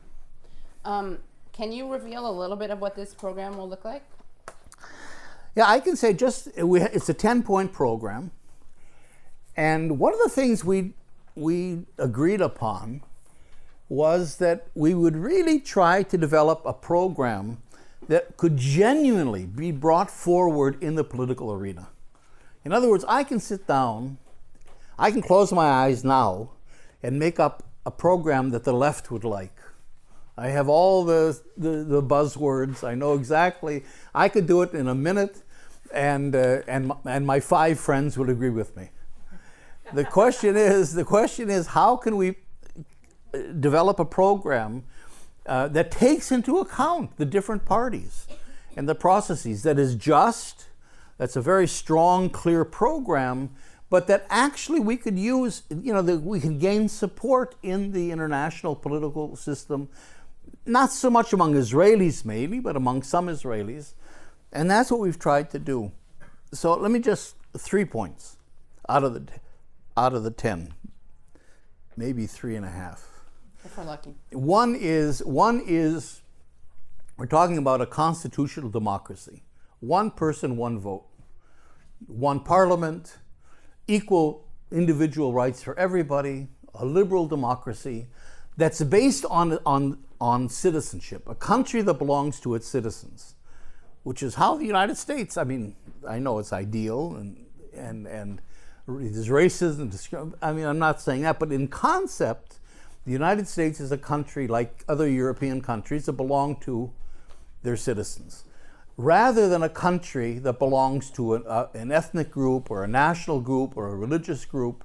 [0.84, 1.18] Um,
[1.52, 4.02] can you reveal a little bit of what this program will look like?
[5.56, 8.32] Yeah, I can say just we, it's a 10 point program.
[9.56, 10.94] And one of the things we,
[11.36, 13.02] we agreed upon
[13.88, 17.62] was that we would really try to develop a program
[18.08, 21.88] that could genuinely be brought forward in the political arena.
[22.64, 24.18] In other words, I can sit down,
[24.98, 26.50] I can close my eyes now
[27.02, 29.56] and make up a program that the left would like.
[30.36, 32.82] I have all the, the, the buzzwords.
[32.82, 33.84] I know exactly.
[34.14, 35.42] I could do it in a minute,
[35.92, 38.90] and, uh, and, and my five friends would agree with me.
[39.92, 42.36] The question is, the question is, how can we
[43.60, 44.84] develop a program
[45.46, 48.26] uh, that takes into account the different parties
[48.76, 50.66] and the processes that is just,
[51.18, 53.50] that's a very strong, clear program,
[53.90, 58.10] but that actually we could use, you know, that we can gain support in the
[58.10, 59.88] international political system,
[60.66, 63.94] not so much among Israelis maybe, but among some Israelis.
[64.52, 65.92] And that's what we've tried to do.
[66.52, 68.36] So let me just, three points
[68.88, 69.32] out of the,
[69.96, 70.74] out of the 10,
[71.96, 73.08] maybe three and a half.
[73.64, 74.14] If we're lucky.
[74.30, 76.20] One is one is
[77.16, 79.42] we're talking about a constitutional democracy.
[79.80, 81.06] One person, one vote.
[82.06, 83.16] One parliament,
[83.86, 88.06] equal individual rights for everybody, a liberal democracy
[88.56, 93.34] that's based on, on, on citizenship, a country that belongs to its citizens,
[94.02, 95.74] which is how the United States, I mean,
[96.08, 97.44] I know it's ideal and,
[97.74, 98.40] and, and
[98.86, 102.58] there's racism, I mean, I'm not saying that, but in concept,
[103.04, 106.90] the United States is a country like other European countries that belong to
[107.62, 108.44] their citizens.
[108.96, 113.40] Rather than a country that belongs to an, uh, an ethnic group or a national
[113.40, 114.84] group or a religious group.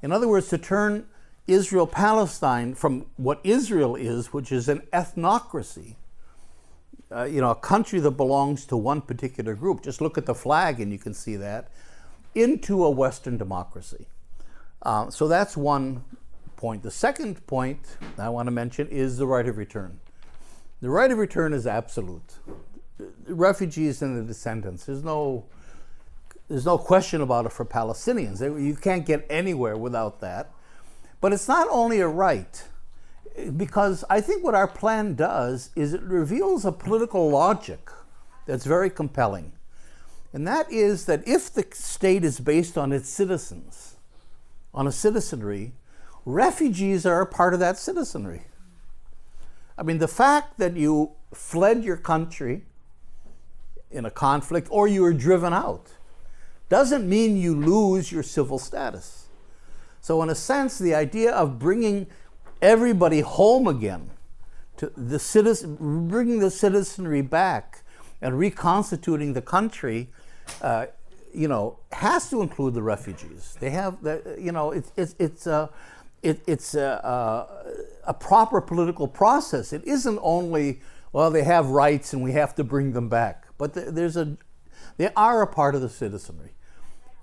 [0.00, 1.06] In other words, to turn
[1.48, 5.96] Israel Palestine from what Israel is, which is an ethnocracy,
[7.10, 9.82] uh, you know, a country that belongs to one particular group.
[9.82, 11.68] Just look at the flag and you can see that,
[12.34, 14.06] into a Western democracy.
[14.82, 16.04] Uh, so that's one
[16.56, 16.82] point.
[16.84, 17.80] The second point
[18.18, 19.98] I want to mention is the right of return.
[20.80, 22.38] The right of return is absolute.
[23.26, 25.44] Refugees and the descendants, there's no,
[26.48, 28.40] there's no question about it for Palestinians.
[28.40, 30.50] You can't get anywhere without that.
[31.20, 32.64] But it's not only a right,
[33.56, 37.90] because I think what our plan does is it reveals a political logic
[38.46, 39.52] that's very compelling.
[40.32, 43.96] And that is that if the state is based on its citizens,
[44.74, 45.72] on a citizenry,
[46.24, 48.42] refugees are a part of that citizenry.
[49.76, 52.64] I mean, the fact that you fled your country
[53.92, 55.88] in a conflict or you are driven out
[56.68, 59.26] doesn't mean you lose your civil status.
[60.00, 62.06] So, in a sense, the idea of bringing
[62.60, 64.10] everybody home again,
[64.78, 67.84] to the citizen, bringing the citizenry back
[68.20, 70.08] and reconstituting the country,
[70.60, 70.86] uh,
[71.34, 73.56] you know, has to include the refugees.
[73.60, 75.68] They have, the, you know, it's it's it's uh,
[76.22, 77.72] it, it's uh, uh,
[78.04, 79.72] a proper political process.
[79.72, 80.80] It isn't only,
[81.12, 84.36] well, they have rights and we have to bring them back, but there's a,
[84.96, 86.50] they are a part of the citizenry.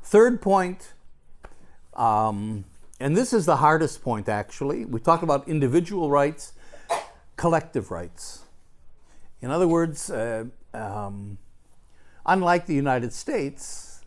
[0.01, 0.93] Third point,
[1.95, 2.63] um,
[2.97, 4.85] and this is the hardest point actually.
[4.85, 6.53] We talked about individual rights,
[7.35, 8.43] collective rights.
[9.41, 11.39] In other words, uh, um,
[12.25, 13.99] unlike the United States,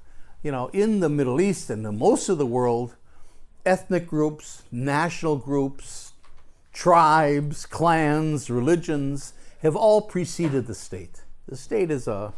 [0.43, 2.97] you know, in the Middle East and in most of the world,
[3.67, 6.15] ethnic groups, national groups,
[6.73, 11.22] tribes, clans, religions have all preceded the state.
[11.49, 12.33] The state is a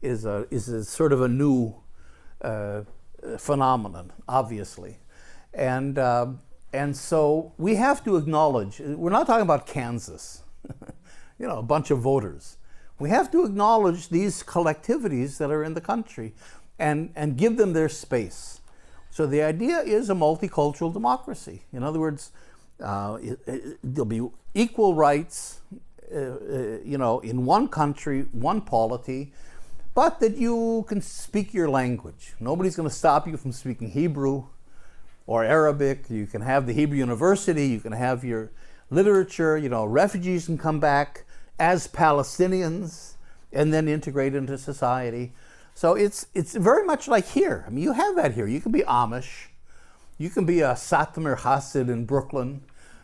[0.00, 1.74] is a is a sort of a new
[2.40, 2.82] uh,
[3.38, 4.98] phenomenon, obviously,
[5.54, 6.26] and uh,
[6.72, 10.42] and so we have to acknowledge we're not talking about Kansas,
[11.38, 12.56] you know, a bunch of voters.
[12.98, 16.34] We have to acknowledge these collectivities that are in the country,
[16.78, 18.60] and and give them their space.
[19.10, 21.62] So the idea is a multicultural democracy.
[21.72, 22.32] In other words,
[22.80, 25.60] uh, it, it, there'll be equal rights,
[26.12, 29.32] Uh, uh, you know, in one country, one polity,
[29.94, 32.34] but that you can speak your language.
[32.38, 34.44] Nobody's going to stop you from speaking Hebrew
[35.26, 36.10] or Arabic.
[36.10, 37.66] You can have the Hebrew University.
[37.68, 38.50] You can have your
[38.90, 39.56] literature.
[39.56, 41.24] You know, refugees can come back
[41.58, 43.14] as Palestinians
[43.52, 45.32] and then integrate into society.
[45.74, 47.64] So it's it's very much like here.
[47.66, 48.46] I mean, you have that here.
[48.46, 49.48] You can be Amish,
[50.18, 52.62] you can be a Satmar Hasid in Brooklyn,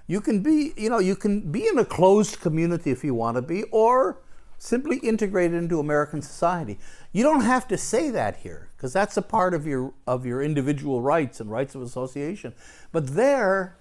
[0.08, 3.36] you can be you know you can be in a closed community if you want
[3.36, 4.18] to be, or
[4.58, 6.78] simply integrate into American society.
[7.12, 10.42] You don't have to say that here because that's a part of your of your
[10.42, 12.54] individual rights and rights of association.
[12.90, 13.76] But there.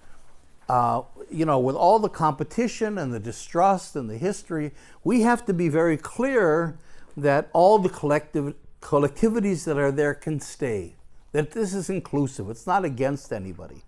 [0.70, 4.70] Uh, you know, with all the competition and the distrust and the history,
[5.02, 6.76] we have to be very clear
[7.16, 10.94] that all the collective collectivities that are there can stay.
[11.32, 12.50] That this is inclusive.
[12.50, 13.82] It's not against anybody.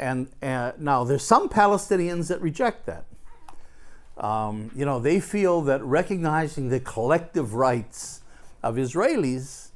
[0.00, 3.04] And uh, now there's some Palestinians that reject that.
[4.16, 8.22] Um, you know, they feel that recognizing the collective rights
[8.62, 9.68] of Israelis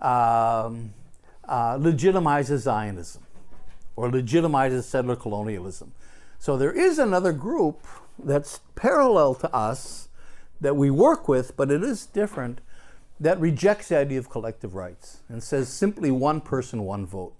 [0.00, 0.92] um,
[1.48, 3.22] uh, legitimizes Zionism
[3.94, 5.92] or legitimizes settler colonialism.
[6.40, 7.86] So there is another group
[8.18, 10.08] that's parallel to us
[10.60, 12.60] that we work with, but it is different
[13.20, 17.34] that rejects the idea of collective rights and says simply one person, one vote.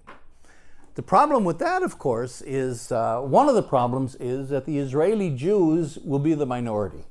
[0.95, 4.77] The problem with that, of course, is uh, one of the problems is that the
[4.77, 7.03] Israeli Jews will be the minority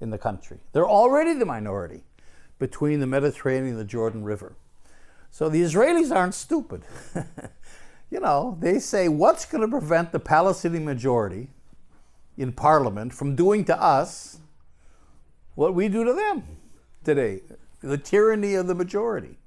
[0.00, 0.58] in the country.
[0.72, 2.02] They're already the minority
[2.58, 4.54] between the Mediterranean and the Jordan River.
[5.30, 6.82] So the Israelis aren't stupid.
[8.10, 11.48] you know, they say, what's going to prevent the Palestinian majority
[12.36, 14.38] in parliament from doing to us
[15.54, 16.42] what we do to them
[17.04, 17.40] today?
[17.80, 19.38] the tyranny of the majority.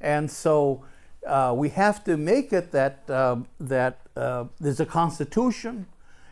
[0.00, 0.84] And so
[1.26, 5.86] uh, we have to make it that, uh, that uh, there's a constitution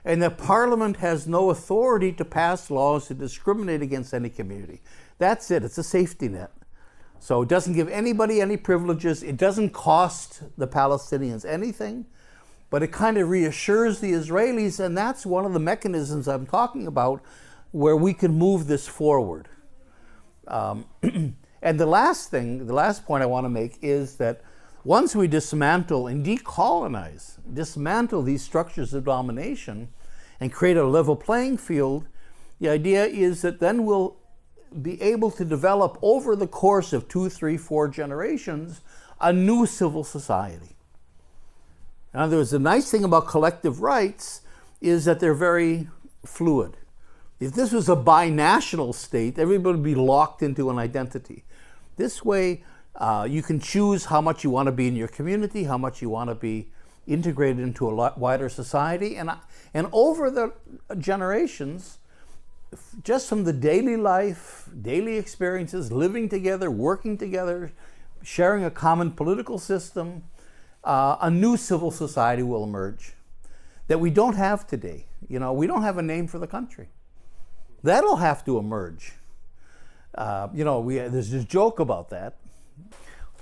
[0.04, 4.80] and that parliament has no authority to pass laws to discriminate against any community.
[5.18, 6.50] That's it, it's a safety net.
[7.20, 12.06] So it doesn't give anybody any privileges, it doesn't cost the Palestinians anything,
[12.68, 16.86] but it kind of reassures the Israelis, and that's one of the mechanisms I'm talking
[16.86, 17.22] about
[17.70, 19.48] where we can move this forward.
[20.48, 20.86] Um,
[21.62, 24.42] and the last thing, the last point I want to make is that
[24.84, 29.88] once we dismantle and decolonize, dismantle these structures of domination
[30.40, 32.06] and create a level playing field,
[32.60, 34.16] the idea is that then we'll
[34.80, 38.80] be able to develop over the course of two, three, four generations
[39.20, 40.74] a new civil society.
[42.12, 44.42] In other words, the nice thing about collective rights
[44.80, 45.88] is that they're very
[46.26, 46.76] fluid.
[47.38, 51.44] If this was a binational state, everybody would be locked into an identity.
[51.96, 52.64] This way,
[52.96, 56.02] uh, you can choose how much you want to be in your community, how much
[56.02, 56.68] you want to be
[57.06, 59.16] integrated into a wider society.
[59.16, 59.30] And,
[59.74, 60.52] and over the
[60.98, 61.98] generations,
[63.02, 67.72] just from the daily life, daily experiences, living together, working together,
[68.22, 70.24] sharing a common political system,
[70.84, 73.14] uh, a new civil society will emerge
[73.88, 75.06] that we don't have today.
[75.28, 76.88] You know, we don't have a name for the country.
[77.82, 79.12] That'll have to emerge.
[80.14, 82.36] Uh, you know, we, there's this joke about that.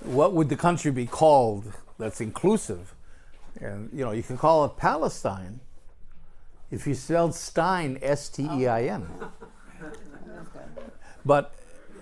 [0.02, 2.94] What would the country be called that's inclusive?
[3.60, 5.60] And, you know, you can call it Palestine
[6.70, 9.08] if you spelled Stein, S T E I N.
[11.24, 11.52] But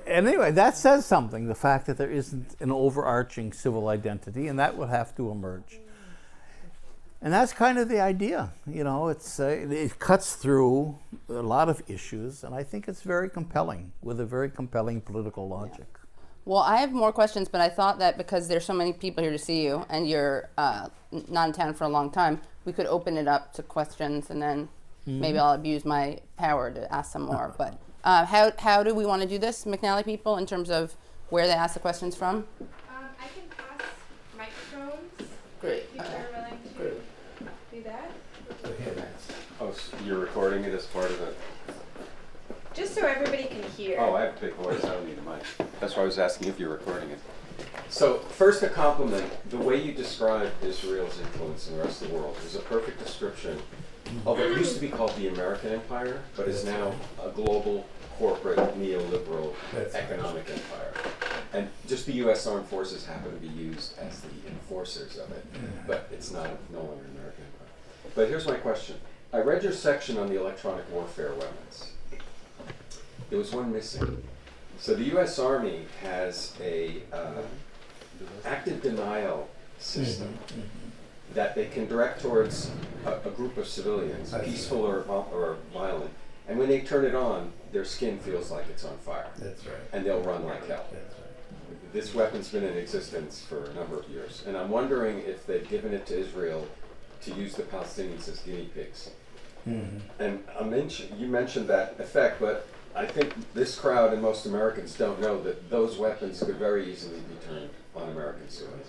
[0.07, 4.77] anyway, that says something the fact that there isn't an overarching civil identity, and that
[4.77, 5.81] will have to emerge.
[7.21, 8.53] And that's kind of the idea.
[8.65, 10.97] You know, it's, uh, it cuts through
[11.29, 15.49] a lot of issues, and I think it's very compelling, with a very compelling political
[15.49, 15.98] logic.
[16.49, 16.55] Yeah.
[16.55, 19.33] Well, I have more questions, but I thought that because there's so many people here
[19.33, 20.89] to see you and you're uh,
[21.29, 24.41] not in town for a long time, we could open it up to questions and
[24.41, 24.69] then
[25.07, 27.55] maybe I'll abuse my power to ask some more.
[27.57, 30.95] But uh, how, how do we want to do this, McNally people, in terms of
[31.31, 32.37] where they ask the questions from?
[32.61, 32.67] Um,
[33.21, 33.87] I can pass
[34.37, 35.31] microphones.
[35.61, 35.85] Great.
[35.95, 36.11] If Okay.
[36.13, 37.01] you're willing to Great.
[37.73, 38.11] do that.
[39.61, 41.37] Oh, so you're recording it as part of it?
[42.79, 43.99] Just so everybody can hear.
[43.99, 45.43] Oh, I have a big voice, I don't need a mic.
[45.81, 47.19] That's why I was asking if you're recording it.
[47.89, 49.29] So, first a compliment.
[49.51, 53.05] The way you describe Israel's influence in the rest of the world is a perfect
[53.05, 53.59] description
[54.25, 57.85] of what used to be called the American empire, but is now a global
[58.17, 60.05] corporate neoliberal That's right.
[60.05, 60.93] economic empire.
[61.53, 62.47] And just the U.S.
[62.47, 65.45] Armed Forces happen to be used as the enforcers of it,
[65.85, 68.13] but it's not no longer an American empire.
[68.15, 68.95] But here's my question.
[69.33, 71.95] I read your section on the electronic warfare weapons.
[73.31, 74.23] There was one missing.
[74.79, 75.39] So the U.S.
[75.39, 77.43] Army has a uh,
[78.45, 79.49] active denial
[79.79, 80.89] system mm-hmm, mm-hmm.
[81.35, 82.71] that they can direct towards
[83.05, 86.11] a, a group of civilians, I peaceful or, or violent.
[86.49, 89.77] And when they turn it on, their skin feels like it's on fire, That's right.
[89.93, 90.87] and they'll run like hell.
[90.91, 91.93] That's right.
[91.93, 95.69] This weapon's been in existence for a number of years, and I'm wondering if they've
[95.69, 96.67] given it to Israel
[97.23, 99.11] to use the Palestinians as guinea pigs.
[99.69, 99.99] Mm-hmm.
[100.23, 102.67] And I mention, you mentioned that effect, but
[102.99, 107.21] I think this crowd and most Americans don't know that those weapons could very easily
[107.21, 108.89] be turned on American civilians,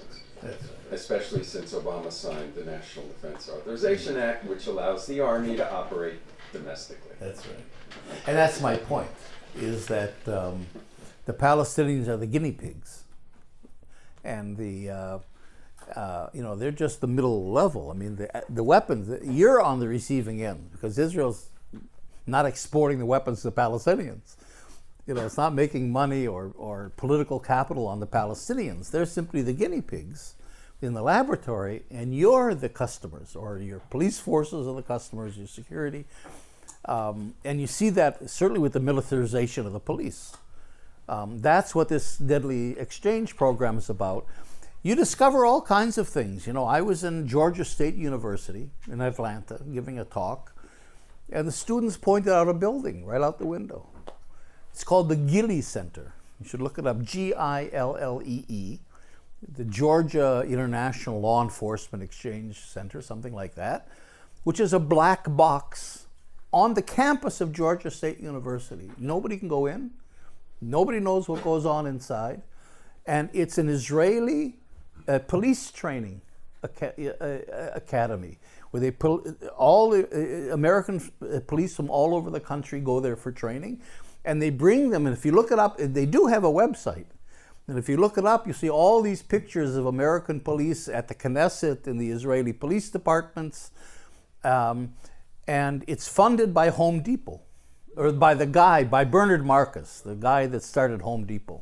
[0.92, 6.20] especially since Obama signed the National Defense Authorization Act, which allows the Army to operate
[6.52, 7.12] domestically.
[7.20, 7.64] That's right.
[8.26, 9.12] And that's my point,
[9.56, 10.66] is that um,
[11.26, 13.04] the Palestinians are the guinea pigs.
[14.24, 15.20] And the, uh,
[15.96, 17.92] uh, you know, they're just the middle level.
[17.92, 21.49] I mean, the, the weapons, you're on the receiving end because Israel's
[22.30, 24.36] not exporting the weapons to the Palestinians.
[25.08, 28.92] You know, it's not making money or, or political capital on the Palestinians.
[28.92, 30.36] They're simply the guinea pigs
[30.82, 35.48] in the laboratory, and you're the customers, or your police forces are the customers, your
[35.48, 36.06] security.
[36.86, 40.36] Um, and you see that certainly with the militarization of the police.
[41.10, 44.26] Um, that's what this deadly exchange program is about.
[44.82, 46.48] You discover all kinds of things.
[46.48, 50.56] You know, I was in Georgia State University in Atlanta giving a talk,
[51.32, 53.88] and the students pointed out a building right out the window.
[54.72, 56.14] It's called the GILEE Center.
[56.40, 58.80] You should look it up G I L L E E,
[59.56, 63.88] the Georgia International Law Enforcement Exchange Center, something like that,
[64.44, 66.08] which is a black box
[66.52, 68.90] on the campus of Georgia State University.
[68.98, 69.92] Nobody can go in,
[70.62, 72.42] nobody knows what goes on inside,
[73.06, 74.56] and it's an Israeli
[75.08, 76.22] uh, police training
[76.64, 76.68] uh,
[77.22, 77.40] uh,
[77.74, 78.38] academy
[78.72, 79.24] where they pol-
[79.58, 80.08] all the
[80.50, 83.82] uh, American uh, police from all over the country go there for training,
[84.26, 85.08] and they bring them.
[85.08, 87.06] And if you look it up, they do have a website.
[87.68, 91.08] And if you look it up, you see all these pictures of American police at
[91.08, 93.72] the Knesset and the Israeli police departments.
[94.44, 94.94] Um,
[95.48, 97.42] and it's funded by Home Depot,
[97.96, 101.62] or by the guy, by Bernard Marcus, the guy that started Home Depot.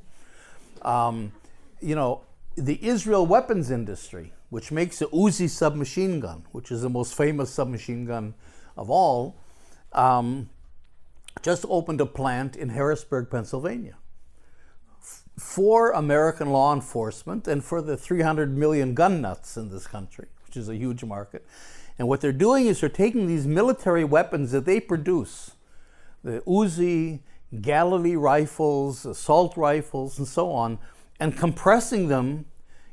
[0.81, 1.33] Um,
[1.81, 2.21] you know,
[2.55, 7.49] the Israel weapons industry, which makes the Uzi submachine gun, which is the most famous
[7.49, 8.33] submachine gun
[8.75, 9.35] of all,
[9.93, 10.49] um,
[11.41, 13.95] just opened a plant in Harrisburg, Pennsylvania
[15.37, 20.57] for American law enforcement and for the 300 million gun nuts in this country, which
[20.57, 21.45] is a huge market.
[21.99, 25.51] And what they're doing is they're taking these military weapons that they produce,
[26.23, 27.21] the Uzi,
[27.53, 30.79] Galil rifles, assault rifles, and so on,
[31.19, 32.45] and compressing them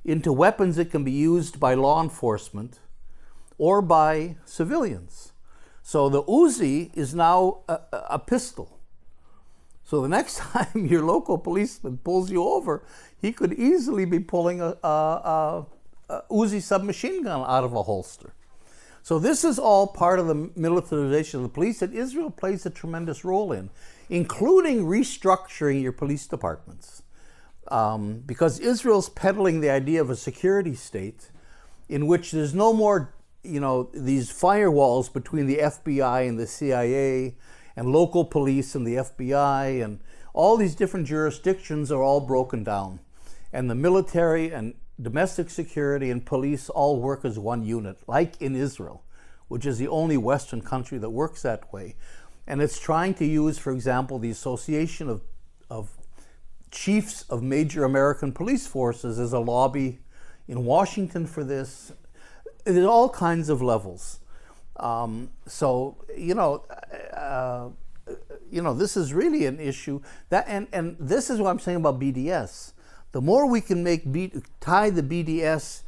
[0.05, 2.81] into weapons that can be used by law enforcement
[3.59, 5.33] or by civilians.
[5.83, 8.79] So the Uzi is now a, a- pistol.
[9.85, 12.85] So the next time your local policeman pulls you over,
[13.21, 15.67] he could easily be pulling a, a,
[16.09, 18.33] a Uzi submachine gun out of a holster.
[19.03, 22.71] So this is all part of the militarization of the police that Israel plays a
[22.71, 23.69] tremendous role in,
[24.09, 27.03] including restructuring your police departments.
[27.69, 31.31] Um, because Israel's peddling the idea of a security state
[31.89, 37.37] in which there's no more, you know, these firewalls between the FBI and the CIA
[37.77, 40.01] and local police and the FBI and
[40.33, 43.01] all these different jurisdictions are all broken down.
[43.53, 48.57] And the military and domestic security and police all work as one unit, like in
[48.57, 49.05] Israel,
[49.49, 51.95] which is the only Western country that works that way.
[52.47, 55.23] And it's trying to use, for example, the association of,
[55.71, 55.91] of
[56.75, 60.01] chiefs of major American police forces as a lobby
[60.49, 61.93] in Washington for this.
[62.65, 64.21] There's all kinds of levels.
[64.77, 66.65] Um, so you know,
[67.17, 67.69] uh,
[68.51, 71.77] you know, this is really an issue that, and and this is what I'm saying
[71.77, 72.73] about BDS.
[73.13, 75.83] the more we can make B, tie the BDS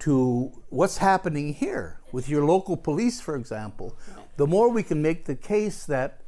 [0.00, 3.96] to what's happening here with your local police, for example,
[4.36, 6.22] the more we can make the case that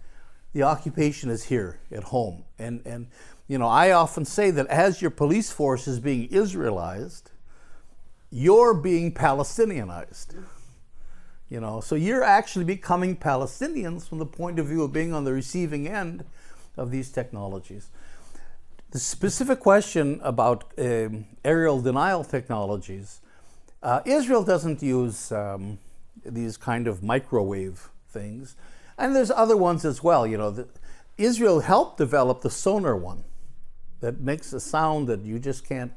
[0.53, 2.45] the occupation is here at home.
[2.59, 3.09] And, and
[3.49, 7.25] you know, I often say that as your police force is being Israelized,
[8.31, 10.35] you're being Palestinianized.
[11.51, 15.25] You know, so you're actually becoming Palestinians from the point of view of being on
[15.25, 16.25] the receiving end
[16.79, 17.91] of these technologies.
[18.93, 23.21] The specific question about um, aerial denial technologies,
[23.83, 25.79] uh, Israel doesn't use um,
[26.25, 28.57] these kind of microwave things,
[28.97, 30.27] and there's other ones as well.
[30.27, 30.69] You know, the,
[31.19, 33.25] Israel helped develop the sonar one
[34.03, 35.93] that makes a sound that you just can't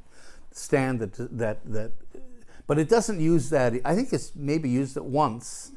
[0.51, 1.91] stand that that that
[2.66, 5.74] but it doesn't use that i think it's maybe used it once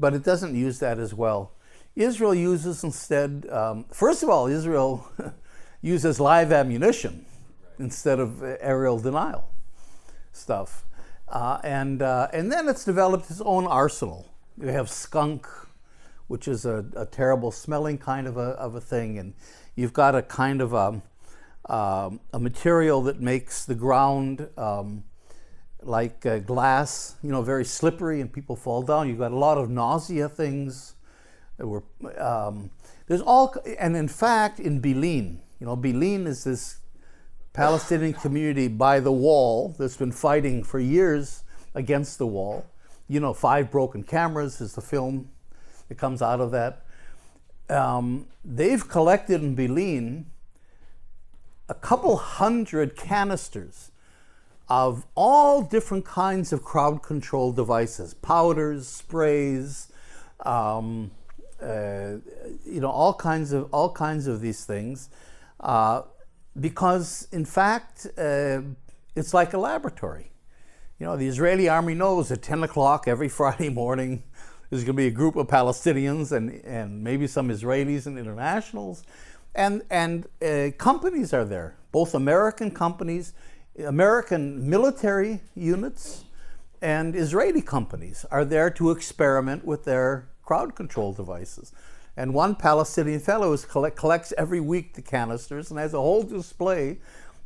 [0.00, 1.52] but it doesn't use that as well.
[1.94, 5.06] Israel uses instead um, first of all israel
[5.82, 7.26] uses live ammunition
[7.78, 9.50] instead of aerial denial
[10.32, 10.84] stuff.
[11.28, 14.26] Uh, and uh, and then it's developed its own arsenal.
[14.60, 15.46] You have skunk
[16.26, 19.34] which is a, a terrible smelling kind of a, of a thing and
[19.74, 21.02] you've got a kind of a
[21.70, 25.04] um, a material that makes the ground um,
[25.82, 29.08] like uh, glass, you know, very slippery and people fall down.
[29.08, 30.96] You've got a lot of nausea things.
[31.58, 31.84] Were,
[32.18, 32.70] um,
[33.06, 36.78] there's all, and in fact, in Bil'in, you know, Bil'in is this
[37.52, 41.44] Palestinian community by the wall that's been fighting for years
[41.76, 42.66] against the wall.
[43.08, 45.30] You know, Five Broken Cameras is the film
[45.88, 46.84] that comes out of that.
[47.68, 50.24] Um, they've collected in Bil'in
[51.70, 53.92] a couple hundred canisters
[54.68, 59.86] of all different kinds of crowd control devices powders sprays
[60.44, 61.12] um,
[61.62, 62.14] uh,
[62.66, 65.10] you know all kinds of all kinds of these things
[65.60, 66.02] uh,
[66.58, 68.60] because in fact uh,
[69.14, 70.32] it's like a laboratory.
[70.98, 74.24] You know the israeli army knows at 10 o'clock every friday morning
[74.68, 79.04] there's going to be a group of palestinians and, and maybe some israelis and internationals
[79.54, 83.32] and and uh, companies are there, both American companies,
[83.78, 86.24] American military units,
[86.80, 91.72] and Israeli companies are there to experiment with their crowd control devices.
[92.16, 96.98] And one Palestinian fellow collect, collects every week the canisters and has a whole display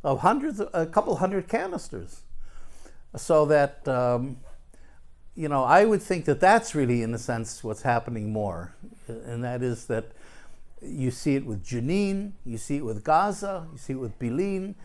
[0.03, 2.21] of hundreds, a couple hundred canisters,
[3.15, 3.87] so that.
[3.87, 4.37] Um,
[5.37, 8.73] you know, I would think that that's really, in a sense, what's happening more,
[9.07, 10.05] and that is that
[10.81, 14.75] you see it with Jenin, you see it with Gaza, you see it with Bil'in,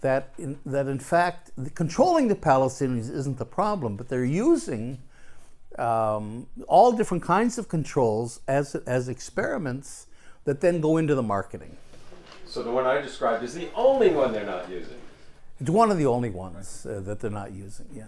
[0.00, 4.98] that in, that in fact the, controlling the Palestinians isn't the problem, but they're using
[5.78, 10.06] um, all different kinds of controls as, as experiments
[10.44, 11.76] that then go into the marketing.
[12.46, 14.96] So the one I described is the only one they're not using.
[15.60, 18.04] It's one of the only ones uh, that they're not using, yeah.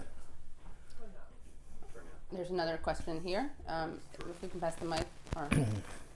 [2.33, 3.51] There's another question here.
[3.67, 5.05] Um, if we can pass the mic.
[5.35, 5.49] Or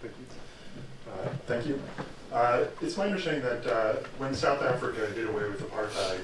[0.00, 1.12] Thank you.
[1.12, 1.82] Uh, thank you.
[2.32, 6.20] Uh, it's my understanding that uh, when South Africa did away with apartheid,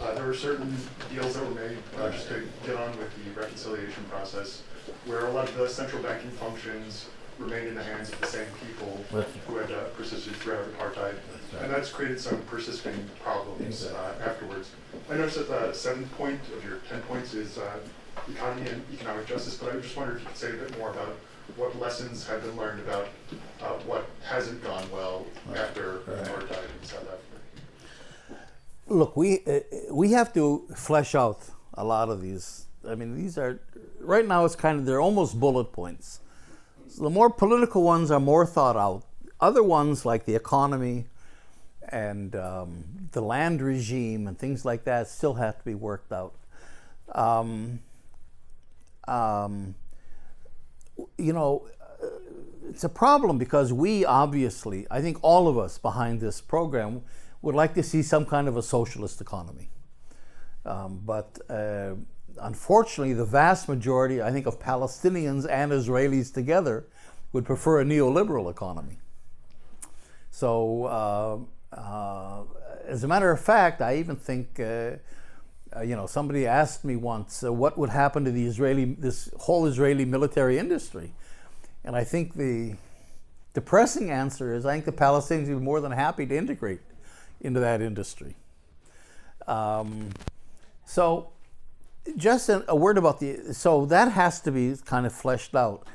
[0.00, 0.76] uh, there were certain
[1.12, 4.62] deals that were made uh, just to get on with the reconciliation process,
[5.06, 7.06] where a lot of the central banking functions
[7.38, 9.04] remained in the hands of the same people
[9.46, 11.14] who had uh, persisted throughout apartheid,
[11.60, 13.88] and that's created some persisting problems
[14.24, 14.70] afterwards.
[15.10, 17.58] I noticed that the seventh point of your ten points is
[18.28, 20.90] economy and economic justice, but I just wondered if you could say a bit more
[20.90, 21.16] about
[21.56, 23.08] what lessons have been learned about
[23.62, 28.42] uh, what hasn't gone well after apartheid in South Africa?
[28.86, 31.40] Look, we uh, we have to flesh out
[31.74, 32.66] a lot of these.
[32.88, 33.60] I mean, these are
[34.00, 34.44] right now.
[34.44, 36.20] It's kind of they're almost bullet points.
[36.88, 39.04] So the more political ones are more thought out.
[39.40, 41.06] Other ones like the economy
[41.90, 46.34] and um, the land regime and things like that still have to be worked out.
[47.14, 47.80] Um,
[49.06, 49.74] um,
[51.16, 51.66] you know,
[52.68, 57.02] it's a problem because we obviously, I think all of us behind this program
[57.42, 59.70] would like to see some kind of a socialist economy.
[60.66, 61.94] Um, but uh,
[62.40, 66.86] unfortunately, the vast majority, I think, of Palestinians and Israelis together
[67.32, 68.98] would prefer a neoliberal economy.
[70.30, 72.42] So, uh, uh,
[72.86, 74.60] as a matter of fact, I even think
[75.76, 79.30] uh, you know, somebody asked me once, uh, what would happen to the Israeli, this
[79.38, 81.12] whole Israeli military industry?
[81.84, 82.76] And I think the
[83.54, 86.80] depressing answer is I think the Palestinians would be more than happy to integrate
[87.40, 88.34] into that industry.
[89.46, 90.10] Um,
[90.84, 91.30] so,
[92.16, 95.86] just a, a word about the, so that has to be kind of fleshed out.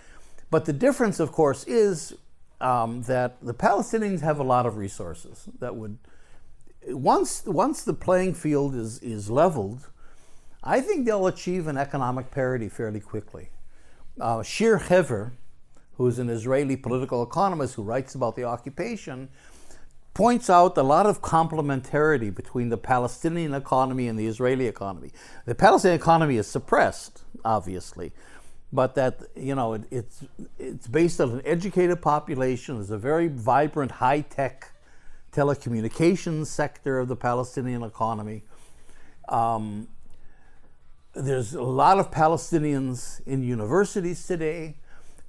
[0.51, 2.13] But the difference, of course, is
[2.61, 5.97] um, that the Palestinians have a lot of resources that would
[6.87, 9.89] once once the playing field is is leveled,
[10.63, 13.49] I think they'll achieve an economic parity fairly quickly.
[14.19, 15.33] Uh, Shir Hever,
[15.97, 19.29] who's an Israeli political economist who writes about the occupation,
[20.13, 25.11] points out a lot of complementarity between the Palestinian economy and the Israeli economy.
[25.45, 28.11] The Palestinian economy is suppressed, obviously,
[28.71, 30.23] but that you know it, it's
[30.59, 32.75] it's based on an educated population.
[32.75, 34.72] There's a very vibrant, high tech
[35.33, 38.43] telecommunications sector of the Palestinian economy.
[39.27, 39.87] Um,
[41.13, 44.77] there's a lot of Palestinians in universities today,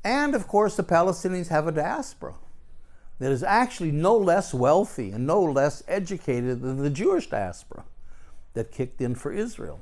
[0.02, 2.34] and of course, the Palestinians have a diaspora
[3.18, 7.84] that is actually no less wealthy and no less educated than the Jewish diaspora
[8.54, 9.80] that kicked in for Israel.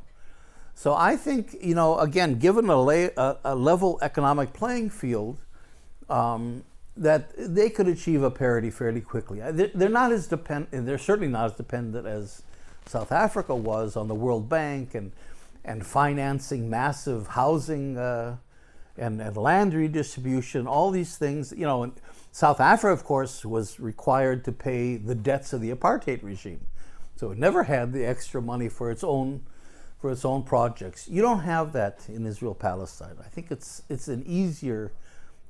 [0.74, 5.38] So I think, you know, again, given a, a, a level economic playing field,
[6.08, 6.64] um,
[6.96, 9.40] that they could achieve a parity fairly quickly.
[9.40, 10.86] They're, not as dependent.
[10.86, 12.42] They're certainly not as dependent as
[12.86, 15.12] South Africa was on the World Bank and
[15.64, 18.36] and financing massive housing uh,
[18.96, 20.66] and, and land redistribution.
[20.66, 21.92] All these things, you know.
[22.34, 26.66] South Africa, of course, was required to pay the debts of the apartheid regime,
[27.14, 29.42] so it never had the extra money for its own
[30.00, 31.08] for its own projects.
[31.08, 33.16] You don't have that in Israel Palestine.
[33.20, 34.92] I think it's it's an easier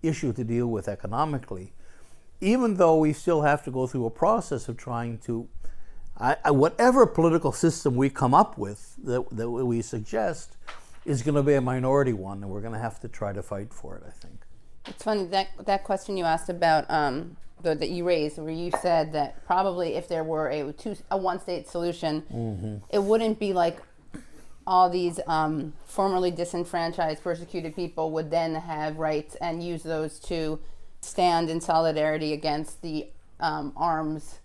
[0.02, 1.72] issue to deal with economically,
[2.40, 5.48] even though we still have to go through a process of trying to,
[6.18, 10.56] I, I, whatever political system we come up with that, that we suggest
[11.04, 13.42] is going to be a minority one, and we're going to have to try to
[13.42, 14.40] fight for it, I think.
[14.86, 18.72] It's funny that that question you asked about um, the, that you raised, where you
[18.80, 22.76] said that probably if there were a two a one state solution, mm-hmm.
[22.90, 23.78] it wouldn't be like
[24.66, 30.58] all these um, formerly disenfranchised, persecuted people would then have rights and use those to
[31.00, 33.08] stand in solidarity against the
[33.40, 34.38] um, arms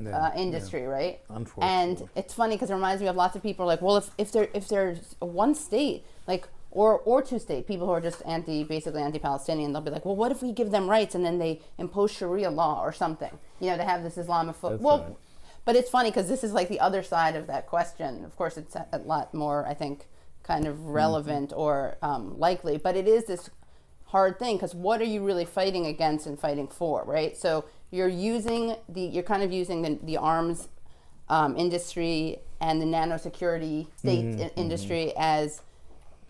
[0.00, 0.86] yeah, uh, industry, yeah.
[0.86, 1.20] right?
[1.28, 1.68] Unfortunately.
[1.68, 4.32] And it's funny because it reminds me of lots of people like, well, if, if
[4.32, 8.64] there if there's one state, like or or two state people who are just anti
[8.64, 11.60] basically anti-Palestinian, they'll be like, well, what if we give them rights and then they
[11.78, 13.38] impose Sharia law or something?
[13.60, 14.80] You know, they have this Islamophobe.
[14.80, 15.16] Well, right.
[15.64, 18.24] But it's funny because this is like the other side of that question.
[18.24, 20.06] Of course, it's a lot more, I think,
[20.42, 21.60] kind of relevant mm-hmm.
[21.60, 22.76] or um, likely.
[22.76, 23.50] But it is this
[24.06, 27.36] hard thing because what are you really fighting against and fighting for, right?
[27.36, 30.68] So you're using the, you're kind of using the, the arms
[31.28, 34.42] um, industry and the nanosecurity state mm-hmm.
[34.42, 35.22] I- industry mm-hmm.
[35.22, 35.62] as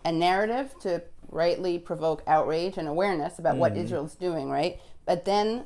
[0.05, 3.83] a narrative to rightly provoke outrage and awareness about what mm-hmm.
[3.83, 4.79] Israel's doing, right?
[5.05, 5.65] But then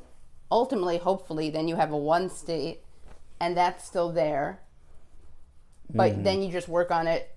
[0.50, 2.80] ultimately, hopefully, then you have a one state
[3.40, 4.60] and that's still there.
[5.92, 6.22] But mm-hmm.
[6.22, 7.36] then you just work on it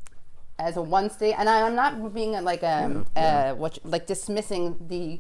[0.58, 1.36] as a one state.
[1.38, 3.52] And I, am not being like a, yeah.
[3.54, 5.20] what like dismissing the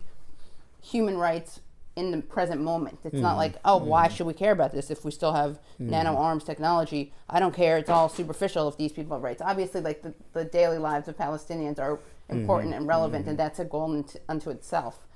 [0.82, 1.62] human rights
[1.96, 3.00] in the present moment.
[3.04, 3.24] It's mm-hmm.
[3.24, 3.90] not like, oh, mm-hmm.
[3.90, 5.90] why should we care about this if we still have mm-hmm.
[5.90, 7.14] nano arms technology?
[7.30, 7.78] I don't care.
[7.78, 9.42] It's all superficial if these people have rights.
[9.42, 12.00] Obviously, like the, the daily lives of Palestinians are
[12.30, 12.80] important mm-hmm.
[12.80, 13.44] and relevant, and mm-hmm.
[13.44, 15.08] that's a goal unto itself.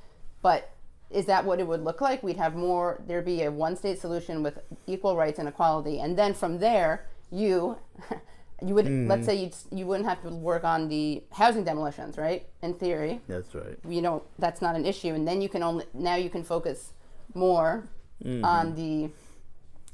[0.41, 0.71] But
[1.09, 2.23] is that what it would look like?
[2.23, 5.99] We'd have more, there'd be a one state solution with equal rights and equality.
[5.99, 7.77] And then from there, you,
[8.65, 9.07] you would, mm.
[9.07, 12.47] let's say you you wouldn't have to work on the housing demolitions, right?
[12.61, 13.21] In theory.
[13.27, 13.77] That's right.
[13.87, 15.13] You know, that's not an issue.
[15.13, 16.93] And then you can only, now you can focus
[17.33, 17.87] more
[18.23, 18.43] mm-hmm.
[18.43, 19.09] on the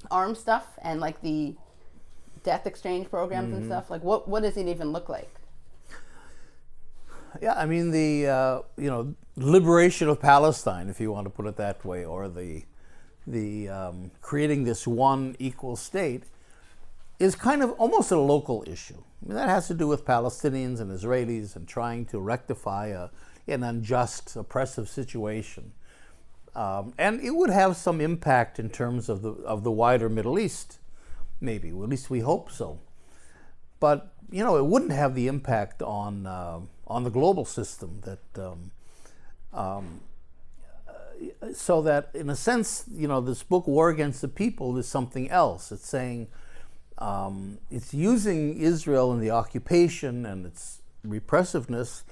[0.10, 1.55] arm stuff and like the
[2.43, 3.57] death exchange programs mm-hmm.
[3.57, 3.89] and stuff.
[3.89, 5.39] Like, what, what does it even look like?
[7.41, 11.46] Yeah, I mean the uh, you know liberation of Palestine, if you want to put
[11.46, 12.64] it that way, or the
[13.28, 16.24] the um, creating this one equal state,
[17.20, 18.98] is kind of almost a local issue.
[19.24, 23.10] I mean, that has to do with Palestinians and Israelis and trying to rectify a,
[23.48, 25.74] an unjust, oppressive situation.
[26.56, 30.40] Um, and it would have some impact in terms of the of the wider Middle
[30.40, 30.80] East,
[31.40, 31.72] maybe.
[31.72, 32.80] Well, at least we hope so.
[33.80, 36.26] But you know, it wouldn't have the impact on.
[36.26, 38.72] Uh, on the global system that um,
[39.54, 40.02] um,
[41.54, 45.30] so that in a sense you know this book war against the people is something
[45.30, 45.72] else.
[45.72, 46.28] It's saying
[46.97, 52.04] um, it's using israel and the occupation and its repressiveness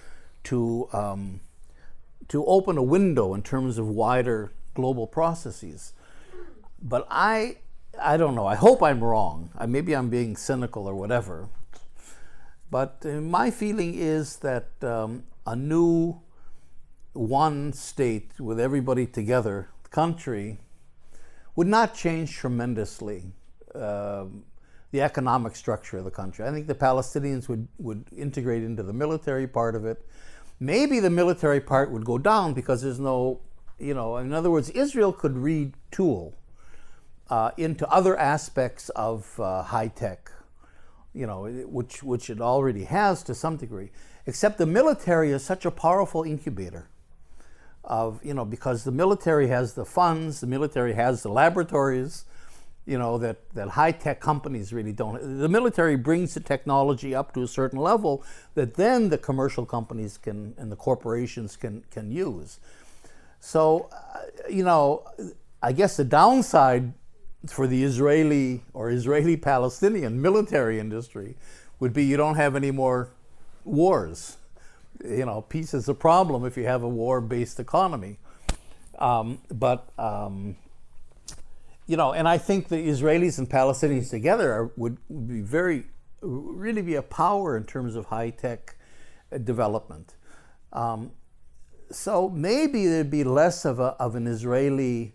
[0.46, 1.42] to um,
[2.28, 5.94] to open a window in terms of wider global processes.
[6.82, 7.58] But i
[8.02, 8.46] i don't know.
[8.46, 9.52] I hope i'm wrong.
[9.68, 11.50] Maybe i'm being cynical or whatever.
[12.70, 16.20] But uh, my feeling is that um, a new
[17.18, 20.60] one state with everybody together country
[21.56, 23.26] would not change tremendously
[23.74, 24.26] uh,
[24.92, 26.46] the economic structure of the country.
[26.46, 30.06] I think the Palestinians would, would integrate into the military part of it.
[30.60, 33.42] Maybe the military part would go down because there's no
[33.80, 36.34] you know, in other words, Israel could retool
[37.30, 40.32] uh, into other aspects of uh, high tech,
[41.14, 43.92] you know, which which it already has to some degree.
[44.26, 46.90] Except the military is such a powerful incubator
[47.88, 52.26] of you know because the military has the funds, the military has the laboratories,
[52.86, 55.40] you know that that high tech companies really don't.
[55.40, 58.24] The military brings the technology up to a certain level
[58.56, 62.60] that then the commercial companies can and the corporations can can use.
[63.40, 65.04] So, uh, you know,
[65.62, 66.94] I guess the downside
[67.48, 71.36] for the Israeli or Israeli Palestinian military industry
[71.80, 73.12] would be you don't have any more
[73.64, 74.38] wars.
[75.04, 78.20] You know, peace is a problem if you have a war based economy.
[78.98, 80.56] Um, but, um,
[81.86, 85.84] you know, and I think the Israelis and Palestinians together are, would, would be very,
[86.22, 88.76] really be a power in terms of high tech
[89.44, 90.16] development.
[90.74, 91.12] Um,
[91.92, 95.14] so maybe there'd be less of, a, of an Israeli,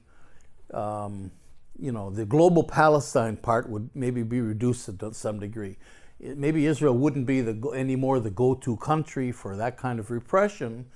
[0.73, 1.31] um,
[1.79, 5.77] you know, the global Palestine part would maybe be reduced to some degree.
[6.23, 10.87] Maybe Israel wouldn't be the, anymore the go-to country for that kind of repression,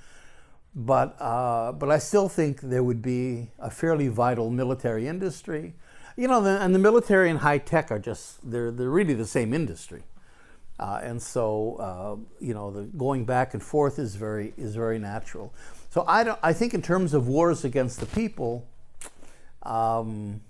[0.74, 5.74] but uh, but I still think there would be a fairly vital military industry.
[6.16, 9.27] You know, the, and the military and high tech are just they're they're really the
[9.27, 10.05] same industry.
[10.79, 14.99] Uh, and so, uh, you know, the going back and forth is very is very
[14.99, 15.53] natural.
[15.91, 16.39] So I don't.
[16.43, 18.66] I think in terms of wars against the people,
[19.62, 20.43] um,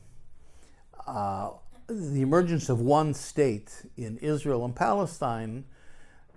[1.06, 1.50] uh,
[1.88, 5.64] the emergence of one state in Israel and Palestine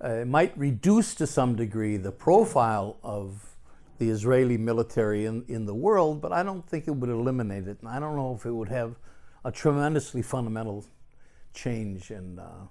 [0.02, 3.56] uh, might reduce to some degree the profile of
[3.98, 7.80] the Israeli military in, in the world, but I don't think it would eliminate it.
[7.82, 8.96] And I don't know if it would have
[9.44, 10.86] a tremendously fundamental
[11.54, 12.68] change in uh,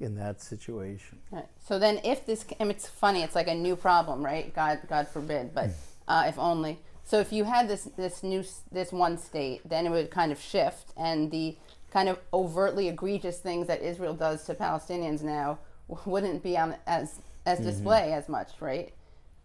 [0.00, 1.18] in that situation.
[1.30, 1.46] Right.
[1.66, 4.54] So then, if this, and it's funny, it's like a new problem, right?
[4.54, 5.70] God, God forbid, but
[6.08, 6.80] uh, if only.
[7.04, 10.40] So if you had this this new this one state, then it would kind of
[10.40, 11.56] shift, and the
[11.94, 15.58] kind of overtly egregious things that Israel does to Palestinians now
[16.04, 18.92] wouldn't be on as as display as much, right?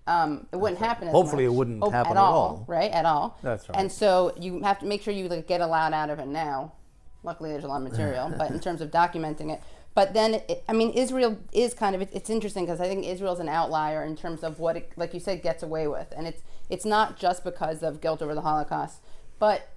[0.07, 1.09] Um, it wouldn't happen.
[1.09, 2.65] As Hopefully it wouldn't Oh, happen at at all, all.
[2.65, 2.89] right?
[2.91, 3.37] At all.
[3.43, 3.77] That's right.
[3.77, 6.27] And so you have to make sure you like, get a lot out of it
[6.27, 6.71] now.
[7.23, 9.61] Luckily, there's a lot of material, but in terms of documenting it.
[9.93, 13.05] But then, it, I mean, Israel is kind of it, it's interesting because I think
[13.05, 16.25] Israel's an outlier in terms of what, it, like you said, gets away with, and
[16.25, 19.01] it's it's not just because of guilt over the Holocaust,
[19.39, 19.67] but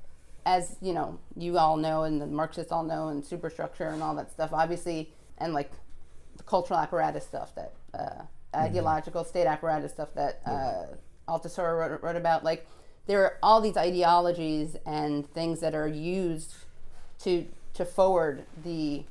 [0.45, 4.15] as you know, you all know, and the Marxists all know, and superstructure and all
[4.17, 5.71] that stuff, obviously, and like
[6.37, 8.23] the cultural apparatus stuff that uh,
[8.55, 10.87] ideological state apparatus stuff that uh,
[11.29, 12.45] Althusser wrote, wrote about.
[12.45, 12.67] Like
[13.07, 16.55] there are all these ideologies and things that are used
[17.21, 19.03] to to forward the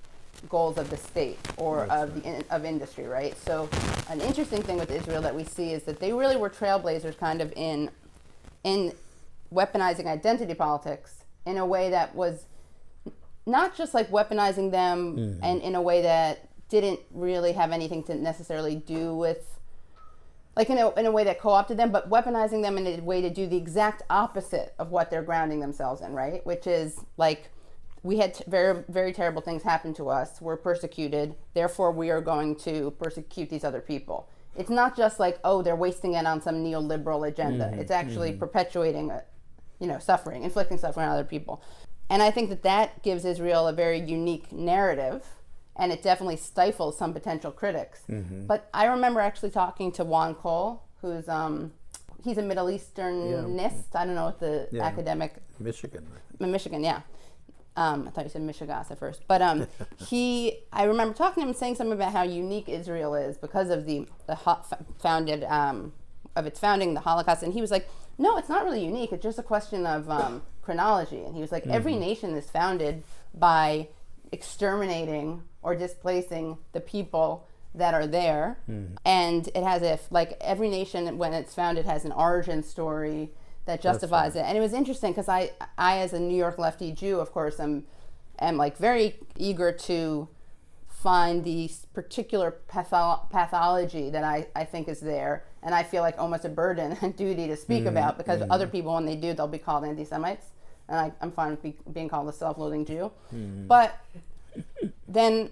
[0.50, 3.38] goals of the state or of the in, of industry, right?
[3.38, 3.70] So
[4.10, 7.42] an interesting thing with Israel that we see is that they really were trailblazers, kind
[7.42, 7.90] of in
[8.64, 8.94] in
[9.54, 12.46] weaponizing identity politics in a way that was
[13.46, 18.16] not just like weaponizing them and in a way that didn't really have anything to
[18.16, 19.60] necessarily do with
[20.56, 23.22] like in a, in a way that co-opted them but weaponizing them in a way
[23.22, 26.46] to do the exact opposite of what they're grounding themselves in right?
[26.46, 27.50] Which is like
[28.04, 30.42] we had t- very very terrible things happen to us.
[30.42, 31.36] We're persecuted.
[31.54, 34.30] Therefore we are going to persecute these other people.
[34.56, 37.66] It's not just like oh they're wasting it on some neoliberal agenda.
[37.66, 37.80] Mm-hmm.
[37.80, 38.40] It's actually mm-hmm.
[38.40, 39.24] perpetuating a,
[39.82, 41.62] you know suffering inflicting suffering on other people
[42.10, 45.26] and i think that that gives israel a very unique narrative
[45.76, 48.00] and it definitely stifles some potential critics
[48.48, 51.72] but i remember actually talking to juan cole who's um
[52.24, 54.84] he's a middle easternist i don't know what the Yeah.
[54.84, 56.08] academic Michigan.
[56.40, 57.02] Michigan, yeah.
[57.76, 59.68] Um, I thought you said Michigas at first, but um,
[60.10, 60.58] he.
[60.74, 64.08] I remember talking to him saying something about how unique Israel is because of the
[64.28, 64.60] the ho-
[65.00, 65.94] founded um,
[66.36, 69.12] of its founding, the Holocaust, and he was like, "No, it's not really unique.
[69.12, 73.04] It's just a question of um, chronology." And he was like, "Every nation is founded
[73.34, 73.88] by
[74.32, 78.58] exterminating or displacing the people." that are there
[79.06, 83.32] and it has if like every nation when it's founded has an origin story
[83.64, 86.92] that justifies it and it was interesting because i i as a new york lefty
[86.92, 87.86] jew of course am
[88.40, 90.28] am like very eager to
[91.02, 96.18] find the particular patho- pathology that I, I think is there and i feel like
[96.18, 97.90] almost a burden and duty to speak mm-hmm.
[97.90, 98.72] about because other mm-hmm.
[98.72, 100.48] people when they do they'll be called anti-semites.
[100.90, 103.12] And I, i'm fine with be, being called a self-loathing jew.
[103.34, 103.68] Mm-hmm.
[103.68, 103.98] But
[105.08, 105.52] then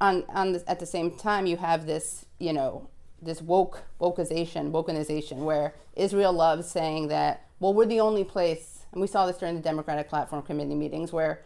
[0.00, 2.88] on on this, at the same time you have this you know
[3.20, 9.00] this woke wokeization wokenization where Israel loves saying that well we're the only place and
[9.00, 11.42] we saw this during the Democratic platform committee meetings where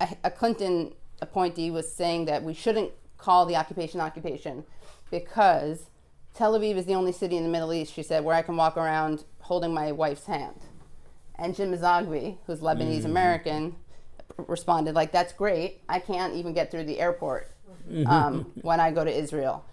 [0.00, 0.92] a, a Clinton
[1.22, 4.64] appointee was saying that we shouldn't call the occupation occupation
[5.10, 5.86] because
[6.34, 8.56] Tel Aviv is the only city in the Middle East she said where I can
[8.56, 10.60] walk around holding my wife's hand
[11.38, 13.76] And Jim Zogby, who's Lebanese American,
[14.36, 15.80] responded like, "That's great.
[15.88, 17.50] I can't even get through the airport
[18.06, 19.64] um, when I go to Israel."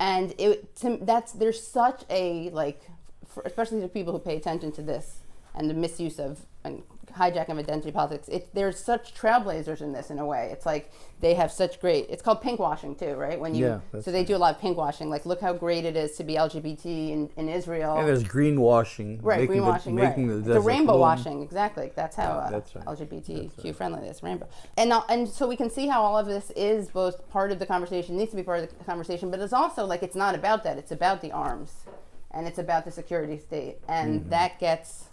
[0.00, 2.82] And it to, that's there's such a like,
[3.26, 5.20] for, especially to people who pay attention to this
[5.54, 6.82] and the misuse of and
[7.16, 8.28] hijacking of identity politics.
[8.28, 10.50] It, there's such trailblazers in this in a way.
[10.52, 10.90] It's like
[11.20, 12.06] they have such great.
[12.08, 13.38] It's called pinkwashing too, right?
[13.40, 15.06] When you Yeah, that's so they do a lot of pinkwashing.
[15.08, 17.96] Like, look how great it is to be LGBT in, in Israel.
[17.98, 19.18] And there's greenwashing.
[19.22, 20.44] Right, making the- greenwashing, making right.
[20.44, 21.92] the The, rainbow washing, exactly.
[21.94, 22.84] That's how uh, that's right.
[22.84, 24.48] LGBTQ friendly this rainbow.
[24.76, 27.58] And now, and so we can see how all of this is both part of
[27.58, 30.34] the conversation, needs to be part of the conversation, but it's also like it's not
[30.34, 30.78] about that.
[30.78, 31.84] It's about the arms,
[32.30, 34.30] and it's about the security state, and Mm-hmm.
[34.30, 35.04] that gets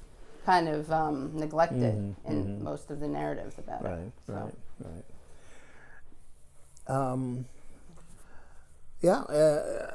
[0.45, 4.11] kind of um, neglected in most of the narratives about Right, it.
[4.27, 4.33] So.
[4.33, 4.53] right,
[4.85, 5.05] right.
[6.87, 7.45] Um,
[9.01, 9.91] yeah, uh,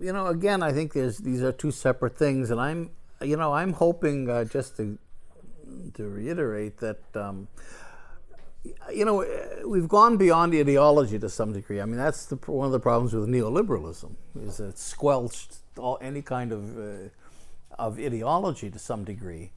[0.00, 2.90] you know, again, I think there's these are two separate things, and I'm,
[3.20, 4.98] you know, I'm hoping uh, just to
[5.94, 7.00] to reiterate that.
[7.14, 7.48] Um,
[8.92, 9.26] you know,
[9.66, 11.80] we've gone beyond ideology to some degree.
[11.80, 15.98] I mean, that's the, one of the problems with neoliberalism is that it squelched all,
[16.00, 17.08] any kind of uh,
[17.78, 19.52] of ideology to some degree.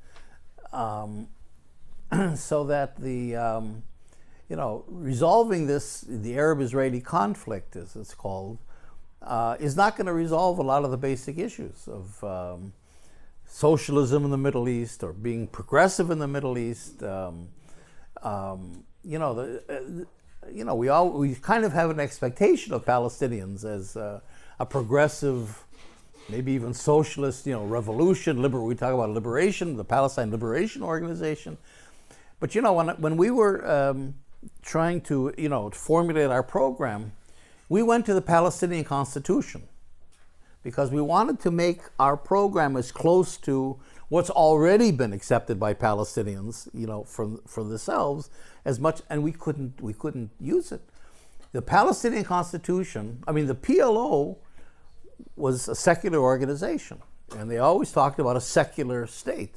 [0.71, 1.27] Um,
[2.35, 3.83] so that the um,
[4.49, 8.59] you know resolving this the Arab-Israeli conflict, as it's called,
[9.21, 12.73] uh, is not going to resolve a lot of the basic issues of um,
[13.45, 17.01] socialism in the Middle East or being progressive in the Middle East.
[17.03, 17.49] Um,
[18.21, 22.73] um, you know, the, uh, you know, we all we kind of have an expectation
[22.73, 24.19] of Palestinians as uh,
[24.59, 25.63] a progressive
[26.29, 31.57] maybe even socialist, you know, revolution, liber- we talk about liberation, the Palestine Liberation Organization.
[32.39, 34.15] But you know, when, when we were um,
[34.61, 37.11] trying to, you know, formulate our program,
[37.69, 39.63] we went to the Palestinian Constitution
[40.63, 45.73] because we wanted to make our program as close to what's already been accepted by
[45.73, 48.29] Palestinians, you know, for, for themselves
[48.65, 50.81] as much, and we couldn't, we couldn't use it.
[51.51, 54.37] The Palestinian Constitution, I mean, the PLO
[55.35, 57.01] was a secular organization,
[57.37, 59.55] and they always talked about a secular state.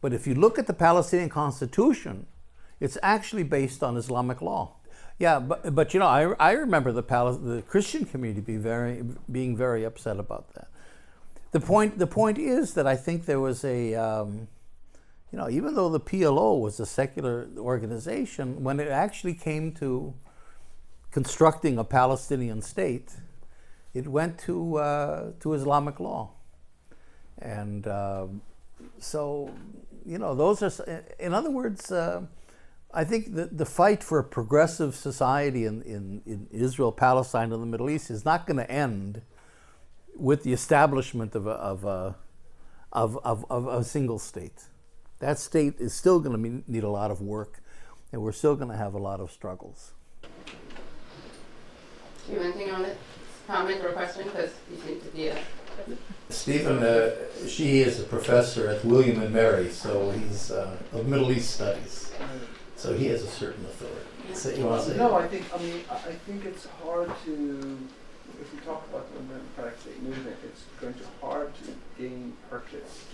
[0.00, 2.26] But if you look at the Palestinian Constitution,
[2.80, 4.76] it's actually based on Islamic law.
[5.18, 9.04] Yeah, but, but you know, I, I remember the, Pal- the Christian community be very,
[9.30, 10.68] being very upset about that.
[11.52, 14.48] The point, the point is that I think there was a, um,
[15.30, 20.14] you know, even though the PLO was a secular organization, when it actually came to
[21.12, 23.12] constructing a Palestinian state,
[23.94, 26.30] it went to uh, to Islamic law,
[27.38, 28.42] and um
[28.98, 29.50] so
[30.04, 31.04] you know those are.
[31.18, 32.22] In other words, uh,
[32.92, 37.62] I think the the fight for a progressive society in in, in Israel, Palestine, and
[37.62, 39.22] the Middle East is not going to end
[40.16, 42.16] with the establishment of a, of a
[42.92, 44.64] of, of, of a single state.
[45.20, 47.62] That state is still going to need a lot of work,
[48.12, 49.92] and we're still going to have a lot of struggles.
[52.28, 52.98] You have anything on it?
[53.52, 54.24] Comment or question?
[54.24, 55.36] Because you seem to be a.
[56.30, 57.10] Stephen, uh,
[57.42, 62.12] Sheehi is a professor at William and Mary, so he's uh, of Middle East studies.
[62.76, 64.06] So he has a certain authority.
[64.32, 64.96] So you want to say?
[64.96, 67.78] No, I think, I mean, I I think it's hard to,
[68.40, 72.32] if we talk about the democratic state movement, it's going to be hard to gain
[72.48, 73.04] purchase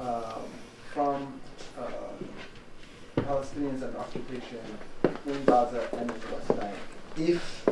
[0.00, 0.50] um,
[0.92, 1.40] from
[1.78, 4.64] uh, Palestinians and occupation
[5.26, 6.76] in Gaza and in the West Bank.
[7.16, 7.68] If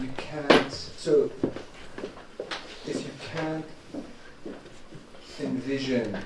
[0.00, 1.30] you can't, so
[2.86, 3.64] if you can't
[5.40, 6.16] envision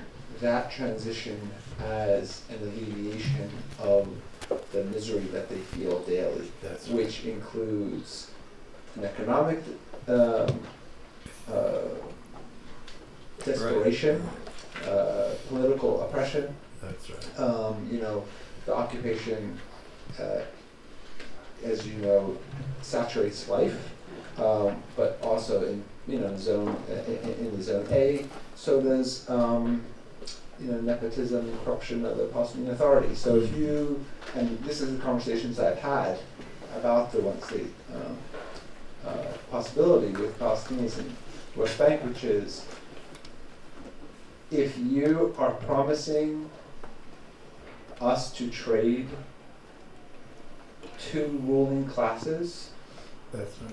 [0.41, 1.39] that transition
[1.83, 3.49] as an alleviation
[3.79, 4.07] of
[4.71, 8.31] the misery that they feel daily, That's which includes
[8.95, 9.59] an economic
[10.07, 10.59] um,
[11.51, 11.81] uh,
[13.43, 14.27] desperation,
[14.87, 17.39] uh, political oppression, That's right.
[17.39, 18.23] um, you know,
[18.65, 19.57] the occupation,
[20.19, 20.41] uh,
[21.65, 22.37] as you know,
[22.81, 23.93] saturates life,
[24.37, 28.25] um, but also in you know zone in, in the zone A.
[28.55, 29.83] So there's um,
[30.59, 33.15] you know nepotism corruption of the Palestinian Authority.
[33.15, 34.03] So if you
[34.35, 36.19] and this is the conversations I've had
[36.77, 38.17] about the one state um,
[39.05, 41.15] uh, possibility with Palestinians in
[41.55, 42.65] West Bank, which is
[44.51, 46.49] if you are promising
[48.01, 49.07] us to trade
[50.99, 52.69] two ruling classes
[53.33, 53.71] That's right.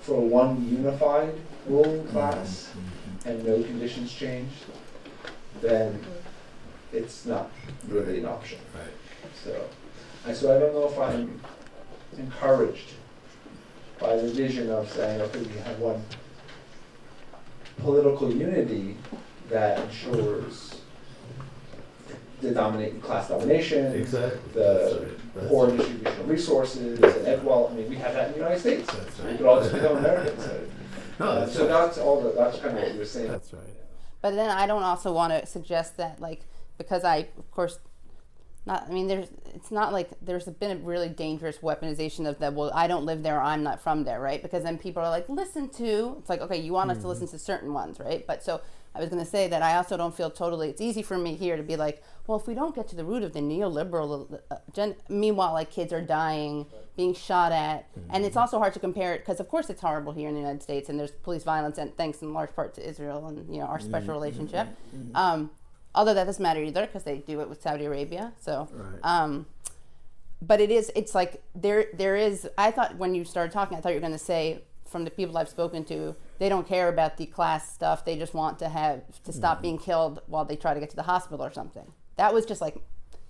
[0.00, 1.34] for one unified
[1.66, 2.10] ruling mm-hmm.
[2.10, 3.28] class mm-hmm.
[3.28, 4.50] and no conditions change,
[5.60, 6.00] then
[6.92, 7.50] it's not
[7.88, 8.58] really an option.
[8.74, 8.92] Right.
[9.42, 9.64] So,
[10.26, 11.40] and so I don't know if I'm
[12.18, 12.92] encouraged
[13.98, 16.02] by the vision of saying, okay, we have one
[17.78, 18.96] political unity
[19.48, 20.80] that ensures
[22.40, 24.40] the dominate class domination, Exactly.
[24.52, 25.42] the right.
[25.42, 25.76] That's poor right.
[25.78, 28.86] distribution of resources, and ed- well, I mean, we have that in the United States.
[28.92, 29.36] That's We right.
[29.38, 30.48] could all just become Americans.
[31.20, 31.68] No, Uh, that's so right.
[31.68, 32.20] that's all.
[32.22, 33.30] The, that's kind of what you were saying.
[33.30, 33.62] That's right.
[34.20, 36.40] But then I don't also want to suggest that like
[36.76, 37.78] because I of course
[38.66, 42.54] not I mean there's it's not like there's been a really dangerous weaponization of that
[42.54, 45.28] well I don't live there I'm not from there right because then people are like
[45.28, 48.42] listen to it's like okay you want us to listen to certain ones right but
[48.42, 48.60] so
[48.92, 51.36] I was going to say that I also don't feel totally it's easy for me
[51.36, 54.40] here to be like well if we don't get to the root of the neoliberal
[54.50, 56.66] uh, gen, meanwhile like kids are dying
[56.96, 60.12] being shot at and it's also hard to compare it because of course it's horrible
[60.12, 62.88] here in the United States and there's police violence and thanks in large part to
[62.88, 64.68] Israel and you know our special relationship.
[65.14, 65.50] um,
[65.94, 68.98] although that doesn't matter either because they do it with Saudi Arabia so Right.
[69.02, 69.46] um,
[70.42, 73.80] but it is it's like there there is i thought when you started talking i
[73.80, 76.88] thought you were going to say from the people i've spoken to they don't care
[76.88, 80.56] about the class stuff they just want to have to stop being killed while they
[80.56, 82.76] try to get to the hospital or something that was just like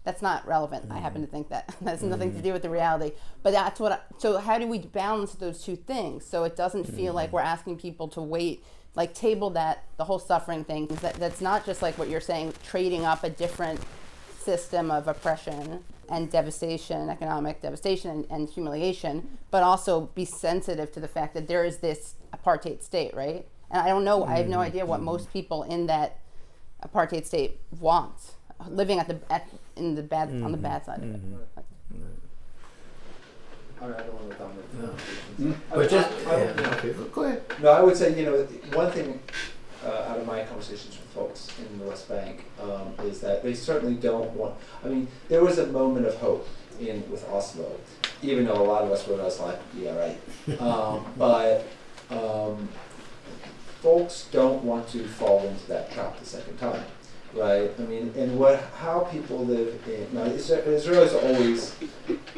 [0.04, 0.90] that's not relevant.
[0.90, 1.24] I happen mm-hmm.
[1.24, 2.44] to think that that's nothing to mm-hmm.
[2.44, 3.12] do with the reality.
[3.42, 6.26] But that's what I, so how do we balance those two things?
[6.26, 7.36] So it doesn't feel like mm-hmm.
[7.36, 8.64] we're asking people to wait
[8.94, 12.54] like table that the whole suffering thing that, that's not just like what you're saying
[12.64, 13.80] trading up a different
[14.38, 21.00] system of oppression and devastation, economic devastation and, and humiliation, but also be sensitive to
[21.00, 23.46] the fact that there is this apartheid state, right?
[23.70, 26.20] And I don't know, I have no idea what most people in that
[26.86, 28.34] apartheid state want,
[28.68, 31.20] living at the at, in the bad on the bad side of it.
[31.56, 31.64] Like,
[33.80, 34.72] I mean, I don't want to dominate.
[34.72, 35.62] the conversation.
[35.70, 37.42] But would- just I- I okay, go ahead.
[37.62, 38.42] No, I would say, you know,
[38.72, 39.20] one thing
[39.84, 43.52] uh, out of my conversations with folks in the West Bank um, is that they
[43.54, 44.54] certainly don't want.
[44.84, 46.48] I mean, there was a moment of hope
[46.80, 47.70] in with Oslo,
[48.22, 50.60] even though a lot of us were just like, yeah, right.
[50.60, 51.66] Um, but
[52.10, 52.68] um,
[53.82, 56.82] folks don't want to fall into that trap the second time,
[57.36, 57.70] right?
[57.78, 61.74] I mean, and what how people live in now Isra- Israel is always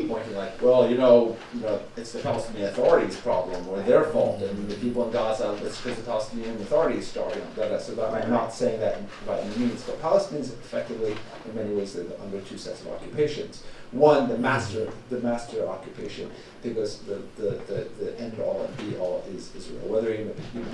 [0.08, 4.42] pointing like, well, you know, you know, it's the Palestinian Authority's problem or their fault,
[4.42, 7.80] and the people in Gaza, it's because the Palestinian Authorities started that.
[7.80, 11.94] So that, I'm not saying that by any means, but Palestinians effectively, in many ways,
[11.94, 13.62] live under two sets of occupations.
[13.92, 16.30] One, the master, the master occupation,
[16.62, 19.88] because the, the, the, the end all and be all is Israel.
[19.88, 20.14] Whether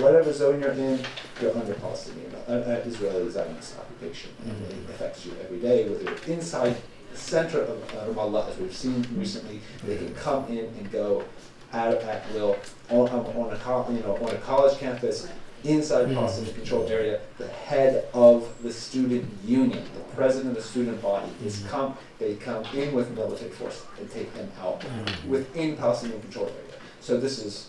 [0.03, 0.99] whatever zone you're in,
[1.41, 4.31] you're under Palestinian, uh, uh, Israeli Zionist occupation.
[4.45, 6.77] And it affects you every day, whether you're inside
[7.13, 11.25] the center of uh, Ramallah, as we've seen recently, they can come in and go
[11.73, 12.57] at, at will
[12.91, 15.29] on, on, a you know on a college campus
[15.65, 16.15] inside the hmm.
[16.15, 17.21] Palestinian controlled area.
[17.39, 21.69] The head of the student union, the president of the student body, is hmm.
[21.69, 21.99] come.
[22.19, 25.29] They come in with military force and take them out hmm.
[25.29, 26.81] within Palestinian controlled area.
[27.01, 27.69] So this is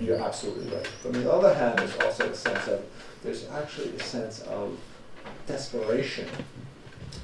[0.00, 0.88] you're absolutely right.
[1.02, 2.84] But on the other hand, there's also a sense of
[3.22, 4.78] there's actually a sense of
[5.46, 6.28] desperation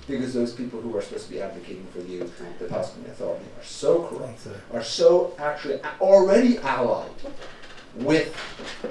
[0.07, 3.65] because those people who are supposed to be advocating for you, the Palestinian Authority, are
[3.65, 7.11] so corrupt, are so actually already allied
[7.97, 8.35] with,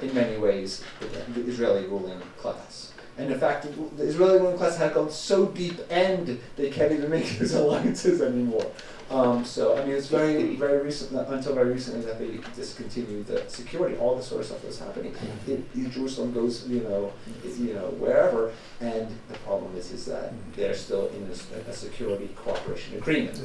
[0.02, 1.06] in many ways, the,
[1.40, 2.92] the Israeli ruling class.
[3.18, 7.10] And in fact, the Israeli ruling class had gone so deep end they can't even
[7.10, 8.66] make these alliances anymore.
[9.08, 13.44] Um, so I mean, it's very, very recent until very recently that they discontinued the
[13.48, 13.96] security.
[13.96, 15.14] All this sort of stuff was happening.
[15.46, 17.12] It, it- Jerusalem goes, you know,
[17.44, 21.30] is, you know, wherever, and the problem is, is that they're still in
[21.68, 23.40] a security cooperation agreement.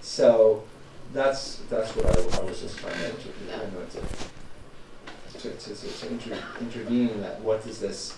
[0.00, 0.64] So
[1.12, 3.86] that's that's what I, I was just trying to, know,
[5.38, 7.40] to, to, to, to, to inter, intervene in that.
[7.40, 8.16] What does this?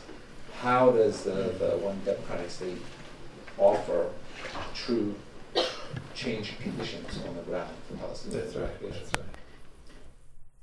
[0.61, 2.79] How does the, the one democratic state
[3.59, 4.11] offer
[4.75, 5.15] true
[6.15, 8.83] change conditions on the ground for Palestinian That's right.
[8.83, 9.25] That's right.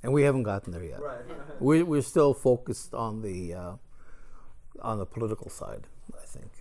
[0.02, 1.00] And we haven't gotten there yet.
[1.02, 1.18] Right.
[1.60, 3.72] We're, we're still focused on the uh,
[4.80, 6.52] on the political side, I think.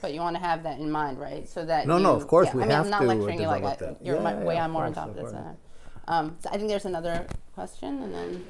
[0.00, 1.46] But you want to have that in mind, right?
[1.46, 3.04] So that No, you, no, of course yeah, we I mean, have I'm not to,
[3.04, 4.06] uh, lecturing you like develop I, that.
[4.06, 5.32] you're Yeah, my, yeah, way of on more on top of of this.
[5.32, 5.56] than I am.
[6.08, 8.46] Um, so I think there's another question, and then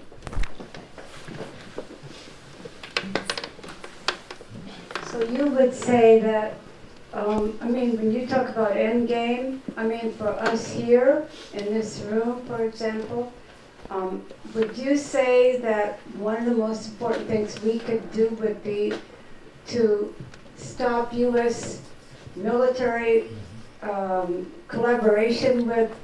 [5.11, 6.59] So you would say that,
[7.14, 11.64] um, I mean, when you talk about end game, I mean, for us here in
[11.66, 13.33] this room, for example,
[13.89, 18.62] um, would you say that one of the most important things we could do would
[18.62, 18.93] be
[19.68, 20.14] to
[20.57, 21.81] stop U.S.
[22.35, 23.29] military
[23.83, 25.95] um, collaboration with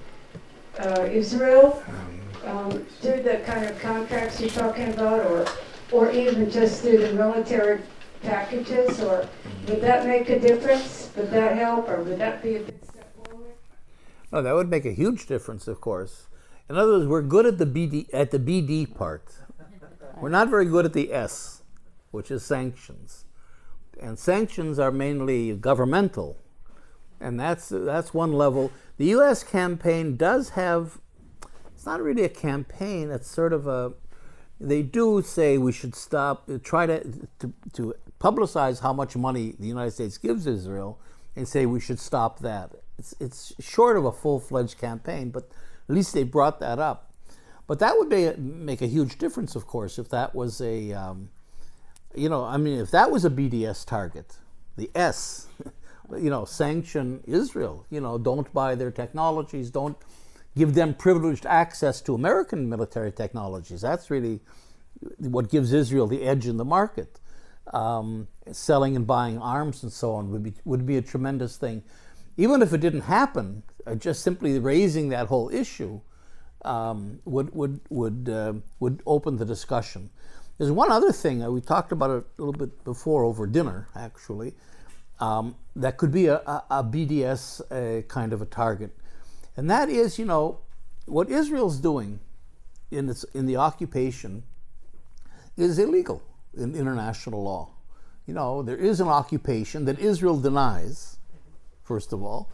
[0.78, 1.82] uh, Israel
[2.44, 5.46] um, through the kind of contracts you're talking about, or,
[5.92, 7.80] or even just through the military
[8.22, 9.28] packages, or
[9.68, 11.10] would that make a difference?
[11.16, 13.54] Would that help, or would that be a big step forward?
[14.32, 16.26] No, that would make a huge difference, of course.
[16.70, 19.34] In other words, we're good at the BD at the BD part.
[20.20, 21.62] We're not very good at the S,
[22.12, 23.24] which is sanctions.
[24.00, 26.38] And sanctions are mainly governmental.
[27.20, 28.72] and that's that's one level.
[28.98, 29.44] The U.S.
[29.44, 31.00] campaign does have.
[31.82, 33.10] It's not really a campaign.
[33.10, 33.94] It's sort of a.
[34.60, 36.48] They do say we should stop.
[36.62, 37.02] Try to
[37.40, 41.00] to, to publicize how much money the United States gives Israel,
[41.34, 42.70] and say we should stop that.
[43.00, 45.50] It's it's short of a full fledged campaign, but
[45.88, 47.10] at least they brought that up.
[47.66, 50.92] But that would be, make a huge difference, of course, if that was a.
[50.92, 51.30] Um,
[52.14, 54.36] you know, I mean, if that was a BDS target,
[54.76, 55.48] the S,
[56.16, 59.96] you know, sanction Israel, you know, don't buy their technologies, don't
[60.56, 63.80] give them privileged access to American military technologies.
[63.80, 64.40] That's really
[65.18, 67.18] what gives Israel the edge in the market.
[67.72, 71.84] Um, selling and buying arms and so on would be would be a tremendous thing.
[72.36, 76.00] Even if it didn't happen, uh, just simply raising that whole issue
[76.64, 80.10] um, would would would uh, would open the discussion.
[80.58, 83.88] There's one other thing uh, we talked about it a little bit before over dinner,
[83.96, 84.54] actually.
[85.18, 88.96] Um, that could be a, a, a BDS uh, kind of a target,
[89.56, 90.58] and that is, you know,
[91.06, 92.20] what Israel's doing
[92.90, 94.44] in its in the occupation
[95.56, 96.22] is illegal
[96.56, 97.70] in international law.
[98.26, 101.18] You know, there is an occupation that Israel denies,
[101.82, 102.50] first of all,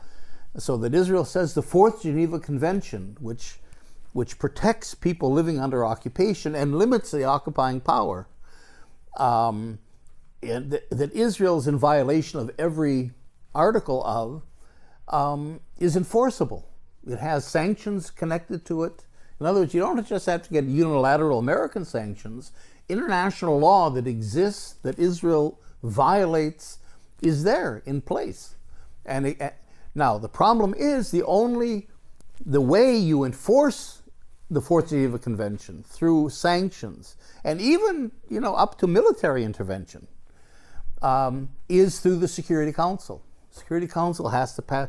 [0.57, 3.59] so that Israel says the Fourth Geneva Convention, which
[4.13, 8.27] which protects people living under occupation and limits the occupying power,
[9.19, 9.79] um,
[10.43, 13.13] and th- that Israel's in violation of every
[13.55, 14.43] article of,
[15.09, 16.68] um, is enforceable.
[17.09, 19.05] It has sanctions connected to it.
[19.41, 22.53] In other words, you don't just have to get unilateral American sanctions.
[22.89, 26.79] International law that exists, that Israel violates,
[27.23, 28.57] is there in place.
[29.07, 29.55] And it,
[29.95, 31.89] now the problem is the only
[32.45, 34.03] the way you enforce
[34.51, 40.07] the Fourth Geneva Convention through sanctions and even you know up to military intervention
[41.03, 43.23] um, is through the Security Council.
[43.51, 44.89] Security Council has to pass.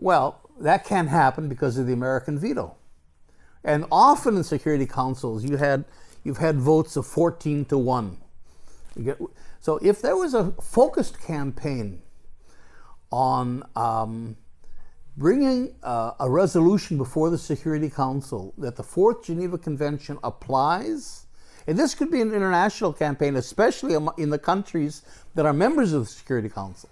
[0.00, 2.76] Well, that can't happen because of the American veto.
[3.64, 5.84] And often in Security Councils, you had
[6.22, 8.18] you've had votes of 14 to one.
[9.02, 9.18] Get,
[9.60, 12.02] so if there was a focused campaign
[13.10, 14.36] on um,
[15.16, 21.26] bringing uh, a resolution before the Security Council that the Fourth Geneva Convention applies,
[21.66, 25.02] and this could be an international campaign, especially in the countries
[25.34, 26.88] that are members of the Security Council.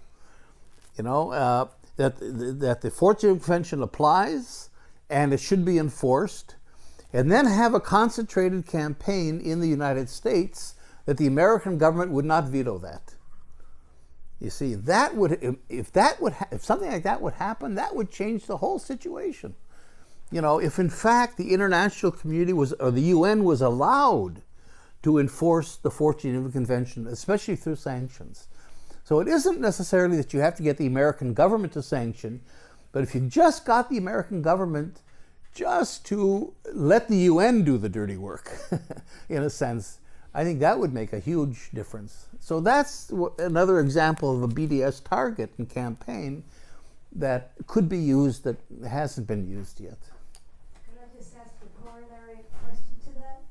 [0.99, 4.71] You know uh, that that the Fourth Geneva Convention applies,
[5.09, 6.57] and it should be enforced,
[7.13, 10.75] and then have a concentrated campaign in the United States
[11.07, 13.15] that the American government would not veto that.
[14.41, 18.11] You see, that would if that would if something like that would happen, that would
[18.11, 19.55] change the whole situation.
[20.31, 24.43] You know, if in fact the international community was or the UN was allowed
[25.03, 28.49] to enforce the Fourth Geneva Convention, especially through sanctions.
[29.07, 32.41] So it isn't necessarily that you have to get the American government to sanction,
[32.91, 35.01] but if you just got the American government
[35.55, 38.51] just to let the UN do the dirty work,
[39.29, 40.01] in a sense,
[40.35, 42.27] I think that would make a huge difference.
[42.41, 46.43] So that's another example of a BDS target and campaign
[47.13, 48.57] that could be used that
[48.89, 49.99] hasn't been used yet.
[50.85, 53.43] Could I just ask a corollary question to that?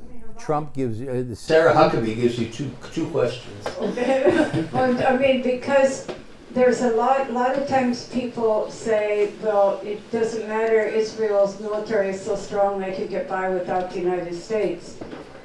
[0.00, 3.64] I mean, Trump gives you, uh, Sarah Huckabee gives you two, two questions.
[4.72, 6.08] well, I mean, because
[6.50, 12.20] there's a lot, lot of times people say, well, it doesn't matter, Israel's military is
[12.20, 14.98] so strong they could get by without the United States.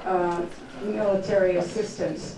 [0.04, 0.44] Uh,
[0.82, 2.34] military assistance.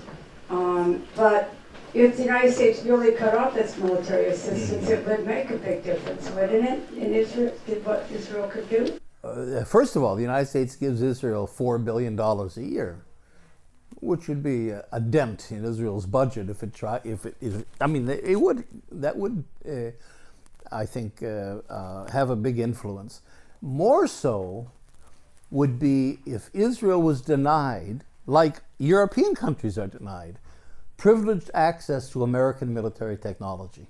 [0.50, 1.55] Um, but
[1.94, 5.84] if the United States really cut off its military assistance, it would make a big
[5.84, 9.01] difference, wouldn't it, in Israel, in what Israel could do?
[9.23, 13.05] Uh, first of all, the United States gives Israel $4 billion a year,
[14.01, 17.65] which would be a, a dent in Israel's budget if it try, if it, if,
[17.81, 19.90] I mean, it would, that would, uh,
[20.70, 23.23] I think, uh, uh have a big influence.
[23.61, 24.70] More so
[25.51, 30.39] would be if Israel was denied like European countries are denied,
[30.97, 33.86] privileged access to American military technology.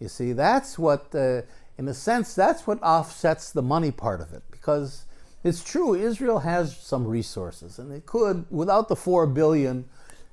[0.00, 1.42] You see, that's what, uh,
[1.78, 4.42] in a sense, that's what offsets the money part of it.
[4.50, 5.04] Because
[5.44, 9.84] it's true, Israel has some resources, and it could, without the four billion,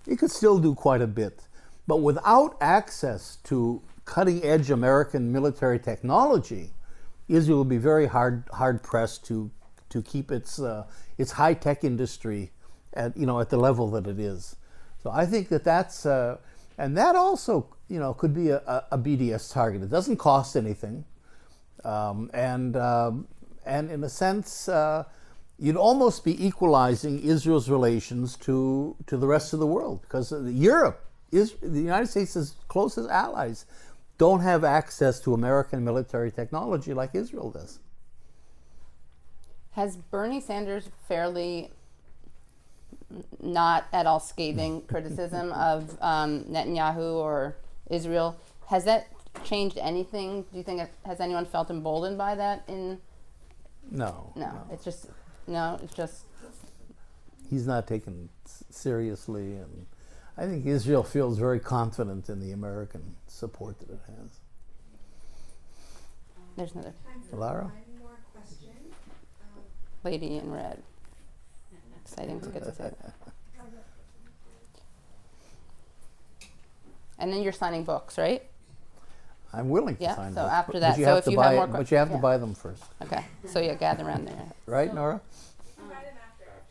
[0.08, 1.42] it could still do quite a bit.
[1.88, 6.72] But without access to cutting edge American military technology,
[7.28, 9.52] Israel will be very hard, hard pressed to,
[9.90, 10.86] to keep its, uh,
[11.18, 12.52] its high tech industry
[12.96, 14.56] at you know at the level that it is.
[15.02, 16.38] So I think that that's uh,
[16.78, 19.84] and that also you know could be a, a, BDS target.
[19.84, 21.06] It doesn't cost anything,
[21.84, 23.12] um, and uh,
[23.66, 24.68] and in a sense.
[24.68, 25.04] Uh,
[25.60, 31.06] you'd almost be equalizing Israel's relations to, to the rest of the world because Europe
[31.32, 33.66] is the United States' closest allies
[34.18, 37.80] don't have access to American military technology like Israel does.
[39.72, 41.72] Has Bernie Sanders fairly
[43.42, 47.56] not at all scathing criticism of um, Netanyahu or
[47.90, 48.38] Israel?
[48.68, 49.08] Has that
[49.44, 50.44] changed anything?
[50.52, 52.64] Do you think it, has anyone felt emboldened by that?
[52.68, 53.00] In
[53.92, 54.32] No.
[54.36, 55.08] no, it's just
[55.48, 56.26] no, it's just
[57.50, 59.86] He's not taken seriously, and
[60.38, 64.40] I think Israel feels very confident in the American support that it has.
[66.56, 66.94] there's another
[67.32, 67.66] Lara?
[67.66, 68.70] One more question.
[69.42, 69.62] Um,
[70.04, 70.82] lady in red.
[72.04, 73.14] Exciting to get to say that.
[77.20, 78.44] And then you're signing books, right?
[79.54, 80.10] I'm willing to sign them.
[80.10, 81.56] Yeah, sign so books, after that, but you so have if to you buy have
[81.56, 82.20] more que- but you have to yeah.
[82.22, 84.46] buy them first, Okay, so you gather around there.
[84.66, 85.22] right, Nora?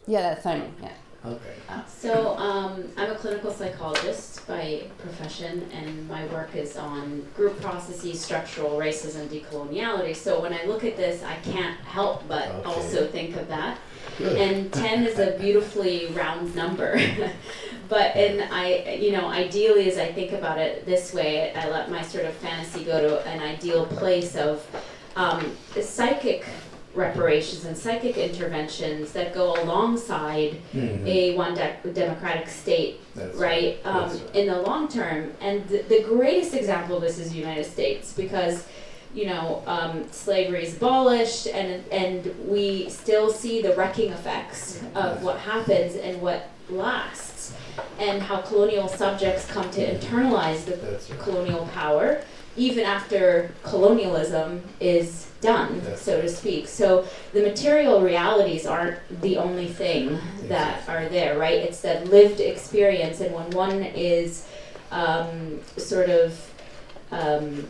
[0.06, 0.74] Yeah, that's what I mean.
[0.82, 0.88] Yeah.
[1.24, 1.54] Okay.
[1.86, 8.20] So um, I'm a clinical psychologist by profession, and my work is on group processes,
[8.20, 10.16] structural racism, decoloniality.
[10.16, 12.64] So when I look at this, I can't help but Okay.
[12.64, 13.78] also think of that.
[14.18, 14.36] Good.
[14.36, 17.00] And 10 is a beautifully round number.
[17.88, 21.88] but and I, you know, ideally, as I think about it this way, I let
[21.88, 24.66] my sort of fantasy go to an ideal place of
[25.14, 26.44] um, psychic
[26.94, 31.06] reparations and psychic interventions that go alongside Mhm.
[31.06, 33.78] a one de- democratic state, That's right?
[33.84, 34.20] Um, right.
[34.34, 38.12] In the long term, and the, the greatest example of this is the United States
[38.12, 38.64] because,
[39.14, 45.22] you know, um, slavery is abolished, and and we still see the wrecking effects of
[45.22, 47.54] what happens and what lasts,
[47.98, 51.18] and how colonial subjects come to internalize the right.
[51.20, 52.20] colonial power
[52.54, 56.66] even after colonialism is done, so to speak.
[56.68, 61.58] So the material realities aren't the only thing that are there, right?
[61.58, 64.46] It's that lived experience, and when one is
[64.90, 66.50] um, sort of
[67.10, 67.68] um,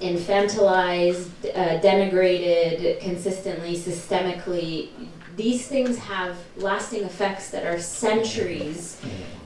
[0.00, 4.88] infantilized, uh, denigrated consistently, systemically,
[5.36, 9.00] these things have lasting effects that are centuries.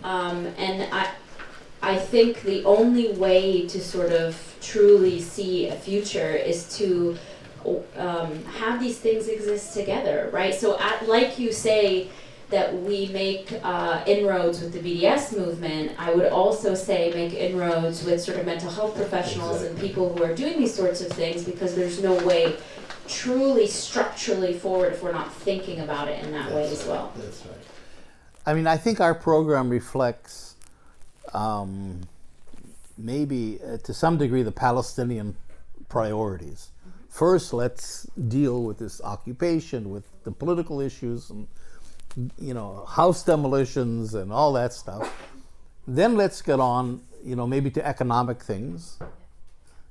[0.05, 1.11] Um, and I,
[1.83, 7.19] I think the only way to sort of truly see a future is to
[7.97, 10.55] um, have these things exist together, right?
[10.55, 12.09] So, at, like you say,
[12.53, 18.05] that we make uh, inroads with the BDS movement, I would also say make inroads
[18.05, 21.45] with sort of mental health professionals and people who are doing these sorts of things
[21.45, 22.57] because there's no way
[23.09, 26.89] truly structurally forward if we're not thinking about it in that way That's as right.
[26.89, 27.13] well.
[27.17, 27.57] That's right.
[28.45, 30.52] I mean, I think our program reflects
[31.33, 32.01] um,
[32.99, 35.37] maybe uh, to some degree the Palestinian
[35.89, 36.71] priorities.
[37.09, 41.47] First, let's deal with this occupation, with the political issues, and
[42.39, 45.11] you know, house demolitions and all that stuff.
[45.87, 48.99] Then let's get on, you know, maybe to economic things,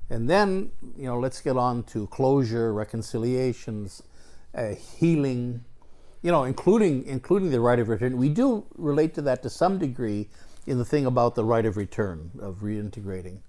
[0.10, 4.02] and then you know, let's get on to closure, reconciliations,
[4.56, 5.64] uh, healing,
[6.22, 8.18] you know, including including the right of return.
[8.18, 10.28] We do relate to that to some degree
[10.72, 13.40] in the thing about the right of return of reintegrating.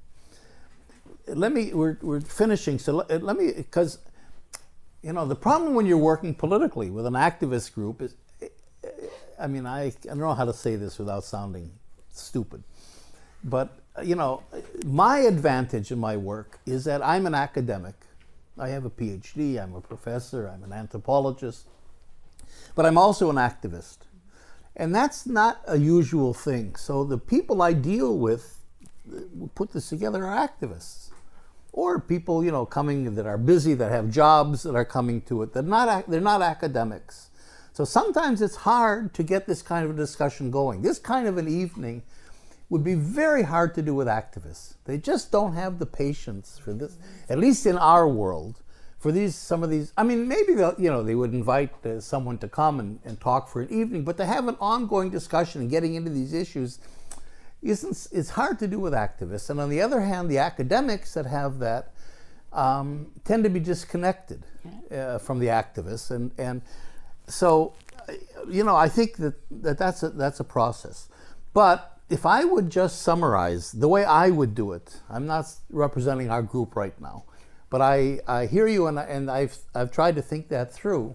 [1.27, 1.73] Let me.
[1.73, 2.79] We're we're finishing.
[2.79, 3.99] So let, let me because
[5.03, 8.15] you know the problem when you're working politically with an activist group is.
[9.39, 11.71] I mean, I, I don't know how to say this without sounding
[12.13, 12.63] stupid,
[13.43, 14.43] but you know,
[14.85, 17.95] my advantage in my work is that I'm an academic.
[18.59, 19.63] I have a PhD.
[19.63, 20.49] I'm a professor.
[20.49, 21.67] I'm an anthropologist
[22.75, 23.99] but I'm also an activist.
[24.77, 26.77] And that's not a usual thing.
[26.77, 28.59] So the people I deal with
[29.09, 31.11] who put this together are activists.
[31.73, 35.43] Or people, you know, coming that are busy, that have jobs, that are coming to
[35.43, 35.55] it.
[35.55, 37.31] They're not, they're not academics.
[37.73, 40.83] So sometimes it's hard to get this kind of a discussion going.
[40.83, 42.03] This kind of an evening
[42.69, 44.75] would be very hard to do with activists.
[44.85, 46.97] They just don't have the patience for this,
[47.29, 48.62] at least in our world,
[49.03, 49.93] for these some of these.
[49.97, 53.21] I mean, maybe they'll, you know they would invite uh, someone to come and, and
[53.21, 56.79] talk for an evening, but to have an ongoing discussion and getting into these issues
[57.63, 59.51] isn't it's hard to do with activists.
[59.51, 61.93] And on the other hand, the academics that have that
[62.53, 64.45] um, tend to be disconnected
[64.93, 66.63] uh, from the activists, and and
[67.27, 67.75] so
[68.09, 68.13] uh,
[68.49, 71.09] you know I think that, that that's a, that's a process.
[71.53, 76.31] But if I would just summarize the way I would do it, I'm not representing
[76.31, 77.25] our group right now,
[77.73, 81.15] but I, I hear you and, and I've, I've tried to think that through.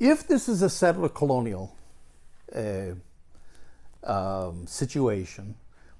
[0.00, 1.76] If this is a settler colonial
[2.56, 2.92] uh,
[4.02, 5.56] um, situation,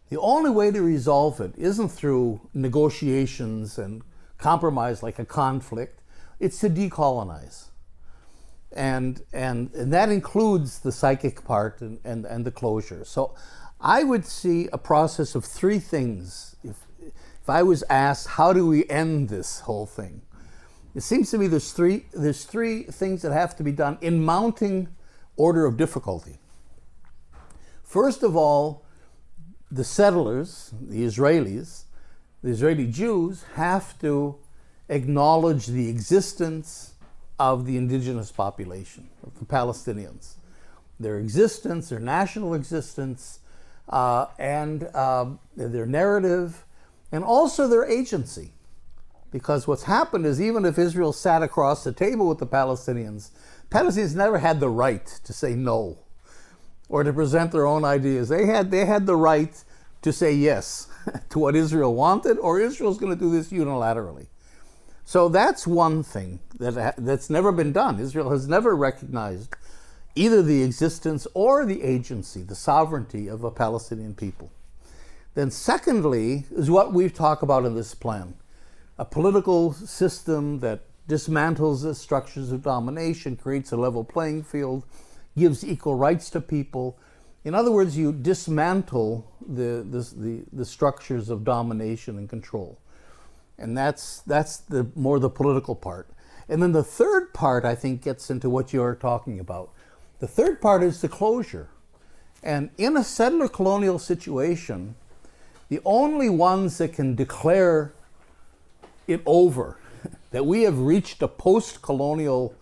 [0.08, 4.00] the only way to resolve it isn't through negotiations and
[4.38, 6.00] compromise like a conflict,
[6.40, 7.66] it's to decolonize.
[8.72, 13.04] And, and, and that includes the psychic part and, and, and the closure.
[13.04, 13.34] So
[13.82, 16.56] I would see a process of three things.
[16.64, 16.76] If,
[17.48, 20.20] if I was asked, how do we end this whole thing?
[20.94, 24.22] It seems to me there's three, there's three things that have to be done in
[24.22, 24.88] mounting
[25.34, 26.36] order of difficulty.
[27.82, 28.84] First of all,
[29.70, 31.84] the settlers, the Israelis,
[32.42, 34.36] the Israeli Jews have to
[34.90, 36.96] acknowledge the existence
[37.38, 40.34] of the indigenous population, of the Palestinians,
[41.00, 43.38] their existence, their national existence,
[43.88, 46.66] uh, and uh, their narrative,
[47.10, 48.52] and also their agency.
[49.30, 53.30] Because what's happened is even if Israel sat across the table with the Palestinians,
[53.70, 55.98] Palestinians never had the right to say no
[56.88, 58.30] or to present their own ideas.
[58.30, 59.52] They had, they had the right
[60.00, 60.88] to say yes
[61.30, 64.26] to what Israel wanted, or Israel's going to do this unilaterally.
[65.04, 67.98] So that's one thing that, that's never been done.
[67.98, 69.54] Israel has never recognized
[70.14, 74.50] either the existence or the agency, the sovereignty of a Palestinian people.
[75.38, 78.34] Then, secondly, is what we've talked about in this plan
[78.98, 84.84] a political system that dismantles the structures of domination, creates a level playing field,
[85.36, 86.98] gives equal rights to people.
[87.44, 92.80] In other words, you dismantle the, the, the, the structures of domination and control.
[93.58, 96.08] And that's, that's the, more the political part.
[96.48, 99.70] And then the third part, I think, gets into what you're talking about.
[100.18, 101.68] The third part is the closure.
[102.42, 104.96] And in a settler colonial situation,
[105.68, 107.92] the only ones that can declare
[109.06, 109.78] it over,
[110.30, 112.54] that we have reached a post colonial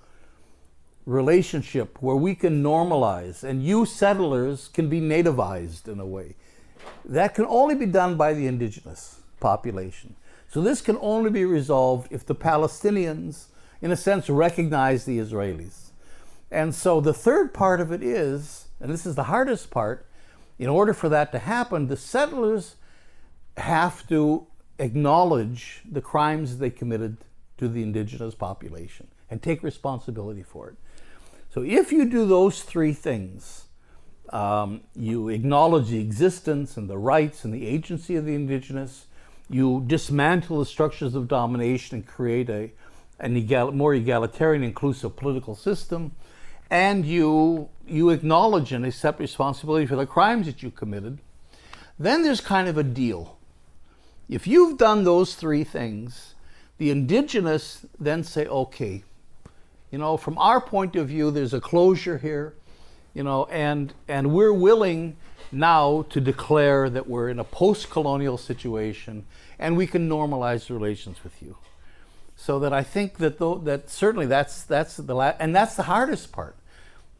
[1.04, 6.34] relationship where we can normalize and you settlers can be nativized in a way.
[7.04, 10.16] That can only be done by the indigenous population.
[10.48, 13.46] So this can only be resolved if the Palestinians,
[13.80, 15.90] in a sense, recognize the Israelis.
[16.50, 20.06] And so the third part of it is, and this is the hardest part,
[20.58, 22.76] in order for that to happen, the settlers
[23.56, 24.46] have to
[24.78, 27.18] acknowledge the crimes they committed
[27.58, 30.76] to the indigenous population and take responsibility for it.
[31.50, 33.64] So if you do those three things,
[34.30, 39.06] um, you acknowledge the existence and the rights and the agency of the indigenous,
[39.48, 42.72] you dismantle the structures of domination and create a,
[43.20, 46.12] an egal, more egalitarian, inclusive political system,
[46.68, 51.18] and you, you acknowledge and accept responsibility for the crimes that you committed,
[51.98, 53.35] then there's kind of a deal.
[54.28, 56.34] If you've done those three things,
[56.78, 59.04] the indigenous then say, okay,
[59.90, 62.54] you know, from our point of view, there's a closure here,
[63.14, 65.16] you know, and, and we're willing
[65.52, 69.24] now to declare that we're in a post colonial situation
[69.58, 71.56] and we can normalize relations with you.
[72.34, 75.84] So that I think that though, that certainly that's that's the la- and that's the
[75.84, 76.54] hardest part,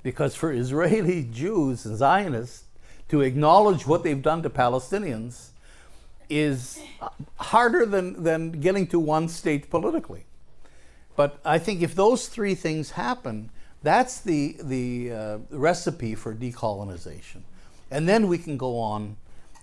[0.03, 2.65] because for Israeli Jews and Zionists
[3.09, 5.51] to acknowledge what they've done to Palestinians
[6.29, 6.81] is
[7.37, 10.25] harder than than getting to one state politically.
[11.17, 13.51] But I think if those three things happen,
[13.83, 17.43] that's the the uh, recipe for decolonization,
[17.91, 19.17] and then we can go on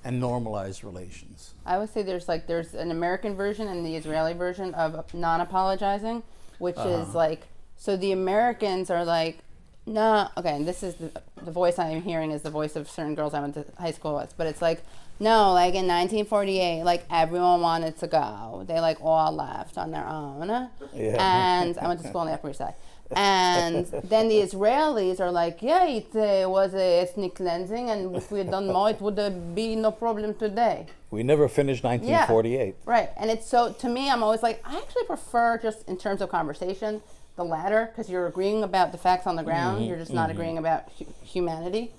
[0.04, 1.54] and normalize relations.
[1.66, 6.24] I would say there's like there's an American version and the Israeli version of non-apologizing,
[6.60, 6.90] which uh-huh.
[6.90, 7.44] is like
[7.78, 9.40] so the Americans are like,
[9.86, 11.12] no, okay, and this is the,
[11.44, 14.16] the voice I'm hearing is the voice of certain girls I went to high school
[14.16, 14.82] with, but it's like,
[15.20, 18.64] no, like in 1948, like everyone wanted to go.
[18.68, 20.48] They like all left on their own,
[20.94, 21.62] yeah.
[21.64, 22.76] and I went to school on the Upper East Side.
[23.16, 28.32] And then the Israelis are like, yeah, it uh, was a ethnic cleansing, and if
[28.32, 30.88] we had done more, it would uh, be no problem today.
[31.12, 32.66] We never finished 1948.
[32.66, 35.98] Yeah, right, and it's so to me, I'm always like, I actually prefer just in
[35.98, 37.02] terms of conversation
[37.36, 39.80] the latter because you're agreeing about the facts on the ground.
[39.80, 40.38] Mm-hmm, you're just not mm-hmm.
[40.38, 41.92] agreeing about hu- humanity.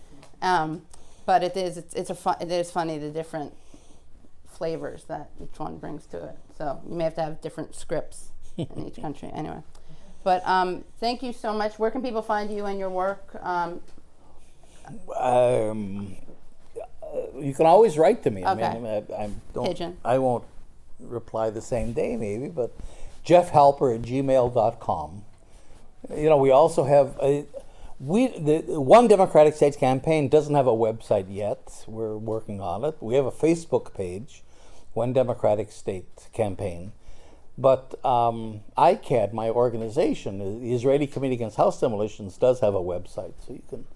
[0.43, 0.83] Um,
[1.27, 3.55] but it is it's, it's a fun, it is funny the different
[4.47, 6.37] flavors that each one brings to it.
[6.57, 9.31] So you may have to have different scripts in each country.
[9.35, 9.63] Anyway,
[10.23, 11.79] but um, thank you so much.
[11.79, 13.37] Where can people find you and your work?
[13.43, 13.81] Um,
[15.17, 16.17] um,
[17.37, 18.45] you can always write to me.
[18.45, 18.65] Okay.
[18.65, 19.97] I mean, I, I don't, Pigeon.
[20.05, 20.45] I won't
[21.01, 22.73] reply the same day, maybe, but
[23.25, 25.25] jeffhalper at gmail.com.
[26.17, 27.47] You know, we also have a,
[28.05, 31.85] we the One Democratic States campaign doesn't have a website yet.
[31.87, 32.97] We're working on it.
[33.01, 34.43] We have a Facebook page,
[34.93, 36.93] One Democratic State campaign.
[37.57, 43.35] But um, ICAHD, my organization, the Israeli Committee Against House Demolitions, does have a website,
[43.47, 43.87] so you can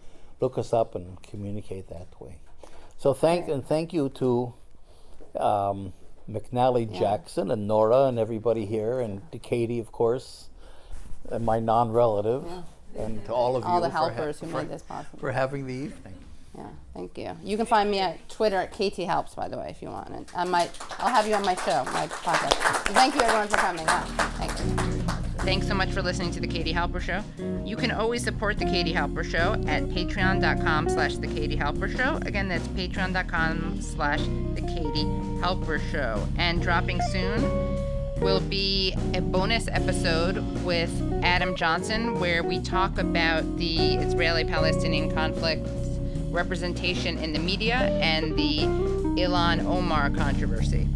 [0.41, 2.39] look us up and communicate that way.
[2.97, 4.55] So thank and thank you to
[5.39, 5.93] um,
[6.31, 7.01] McNally yeah.
[7.01, 10.49] Jackson and Nora and everybody here, and to Katie, of course,
[11.29, 12.63] and my non-relative, yeah.
[12.97, 15.33] And to all of all you the helpers ha- who for, made this possible for
[15.33, 16.15] having the evening.
[16.57, 17.37] Yeah, thank you.
[17.45, 20.09] You can find me at Twitter at KTHalps, by the way, if you want.
[20.09, 22.87] And I might, I'll have you on my show, my podcast.
[22.87, 23.87] And thank you, everyone, for coming.
[23.87, 24.03] Wow,
[24.39, 24.61] thanks.
[25.45, 27.23] Thanks so much for listening to The Katie Halper Show.
[27.65, 32.17] You can always support The Katie Halper Show at patreon.com slash The Katie Halper Show.
[32.27, 35.05] Again, that's patreon.com slash The Katie
[35.41, 36.27] Halper Show.
[36.37, 37.78] And dropping soon
[38.21, 40.91] will be a bonus episode with
[41.23, 45.67] Adam Johnson where we talk about the Israeli-Palestinian conflict
[46.31, 48.61] representation in the media and the
[49.21, 50.87] Ilhan Omar controversy.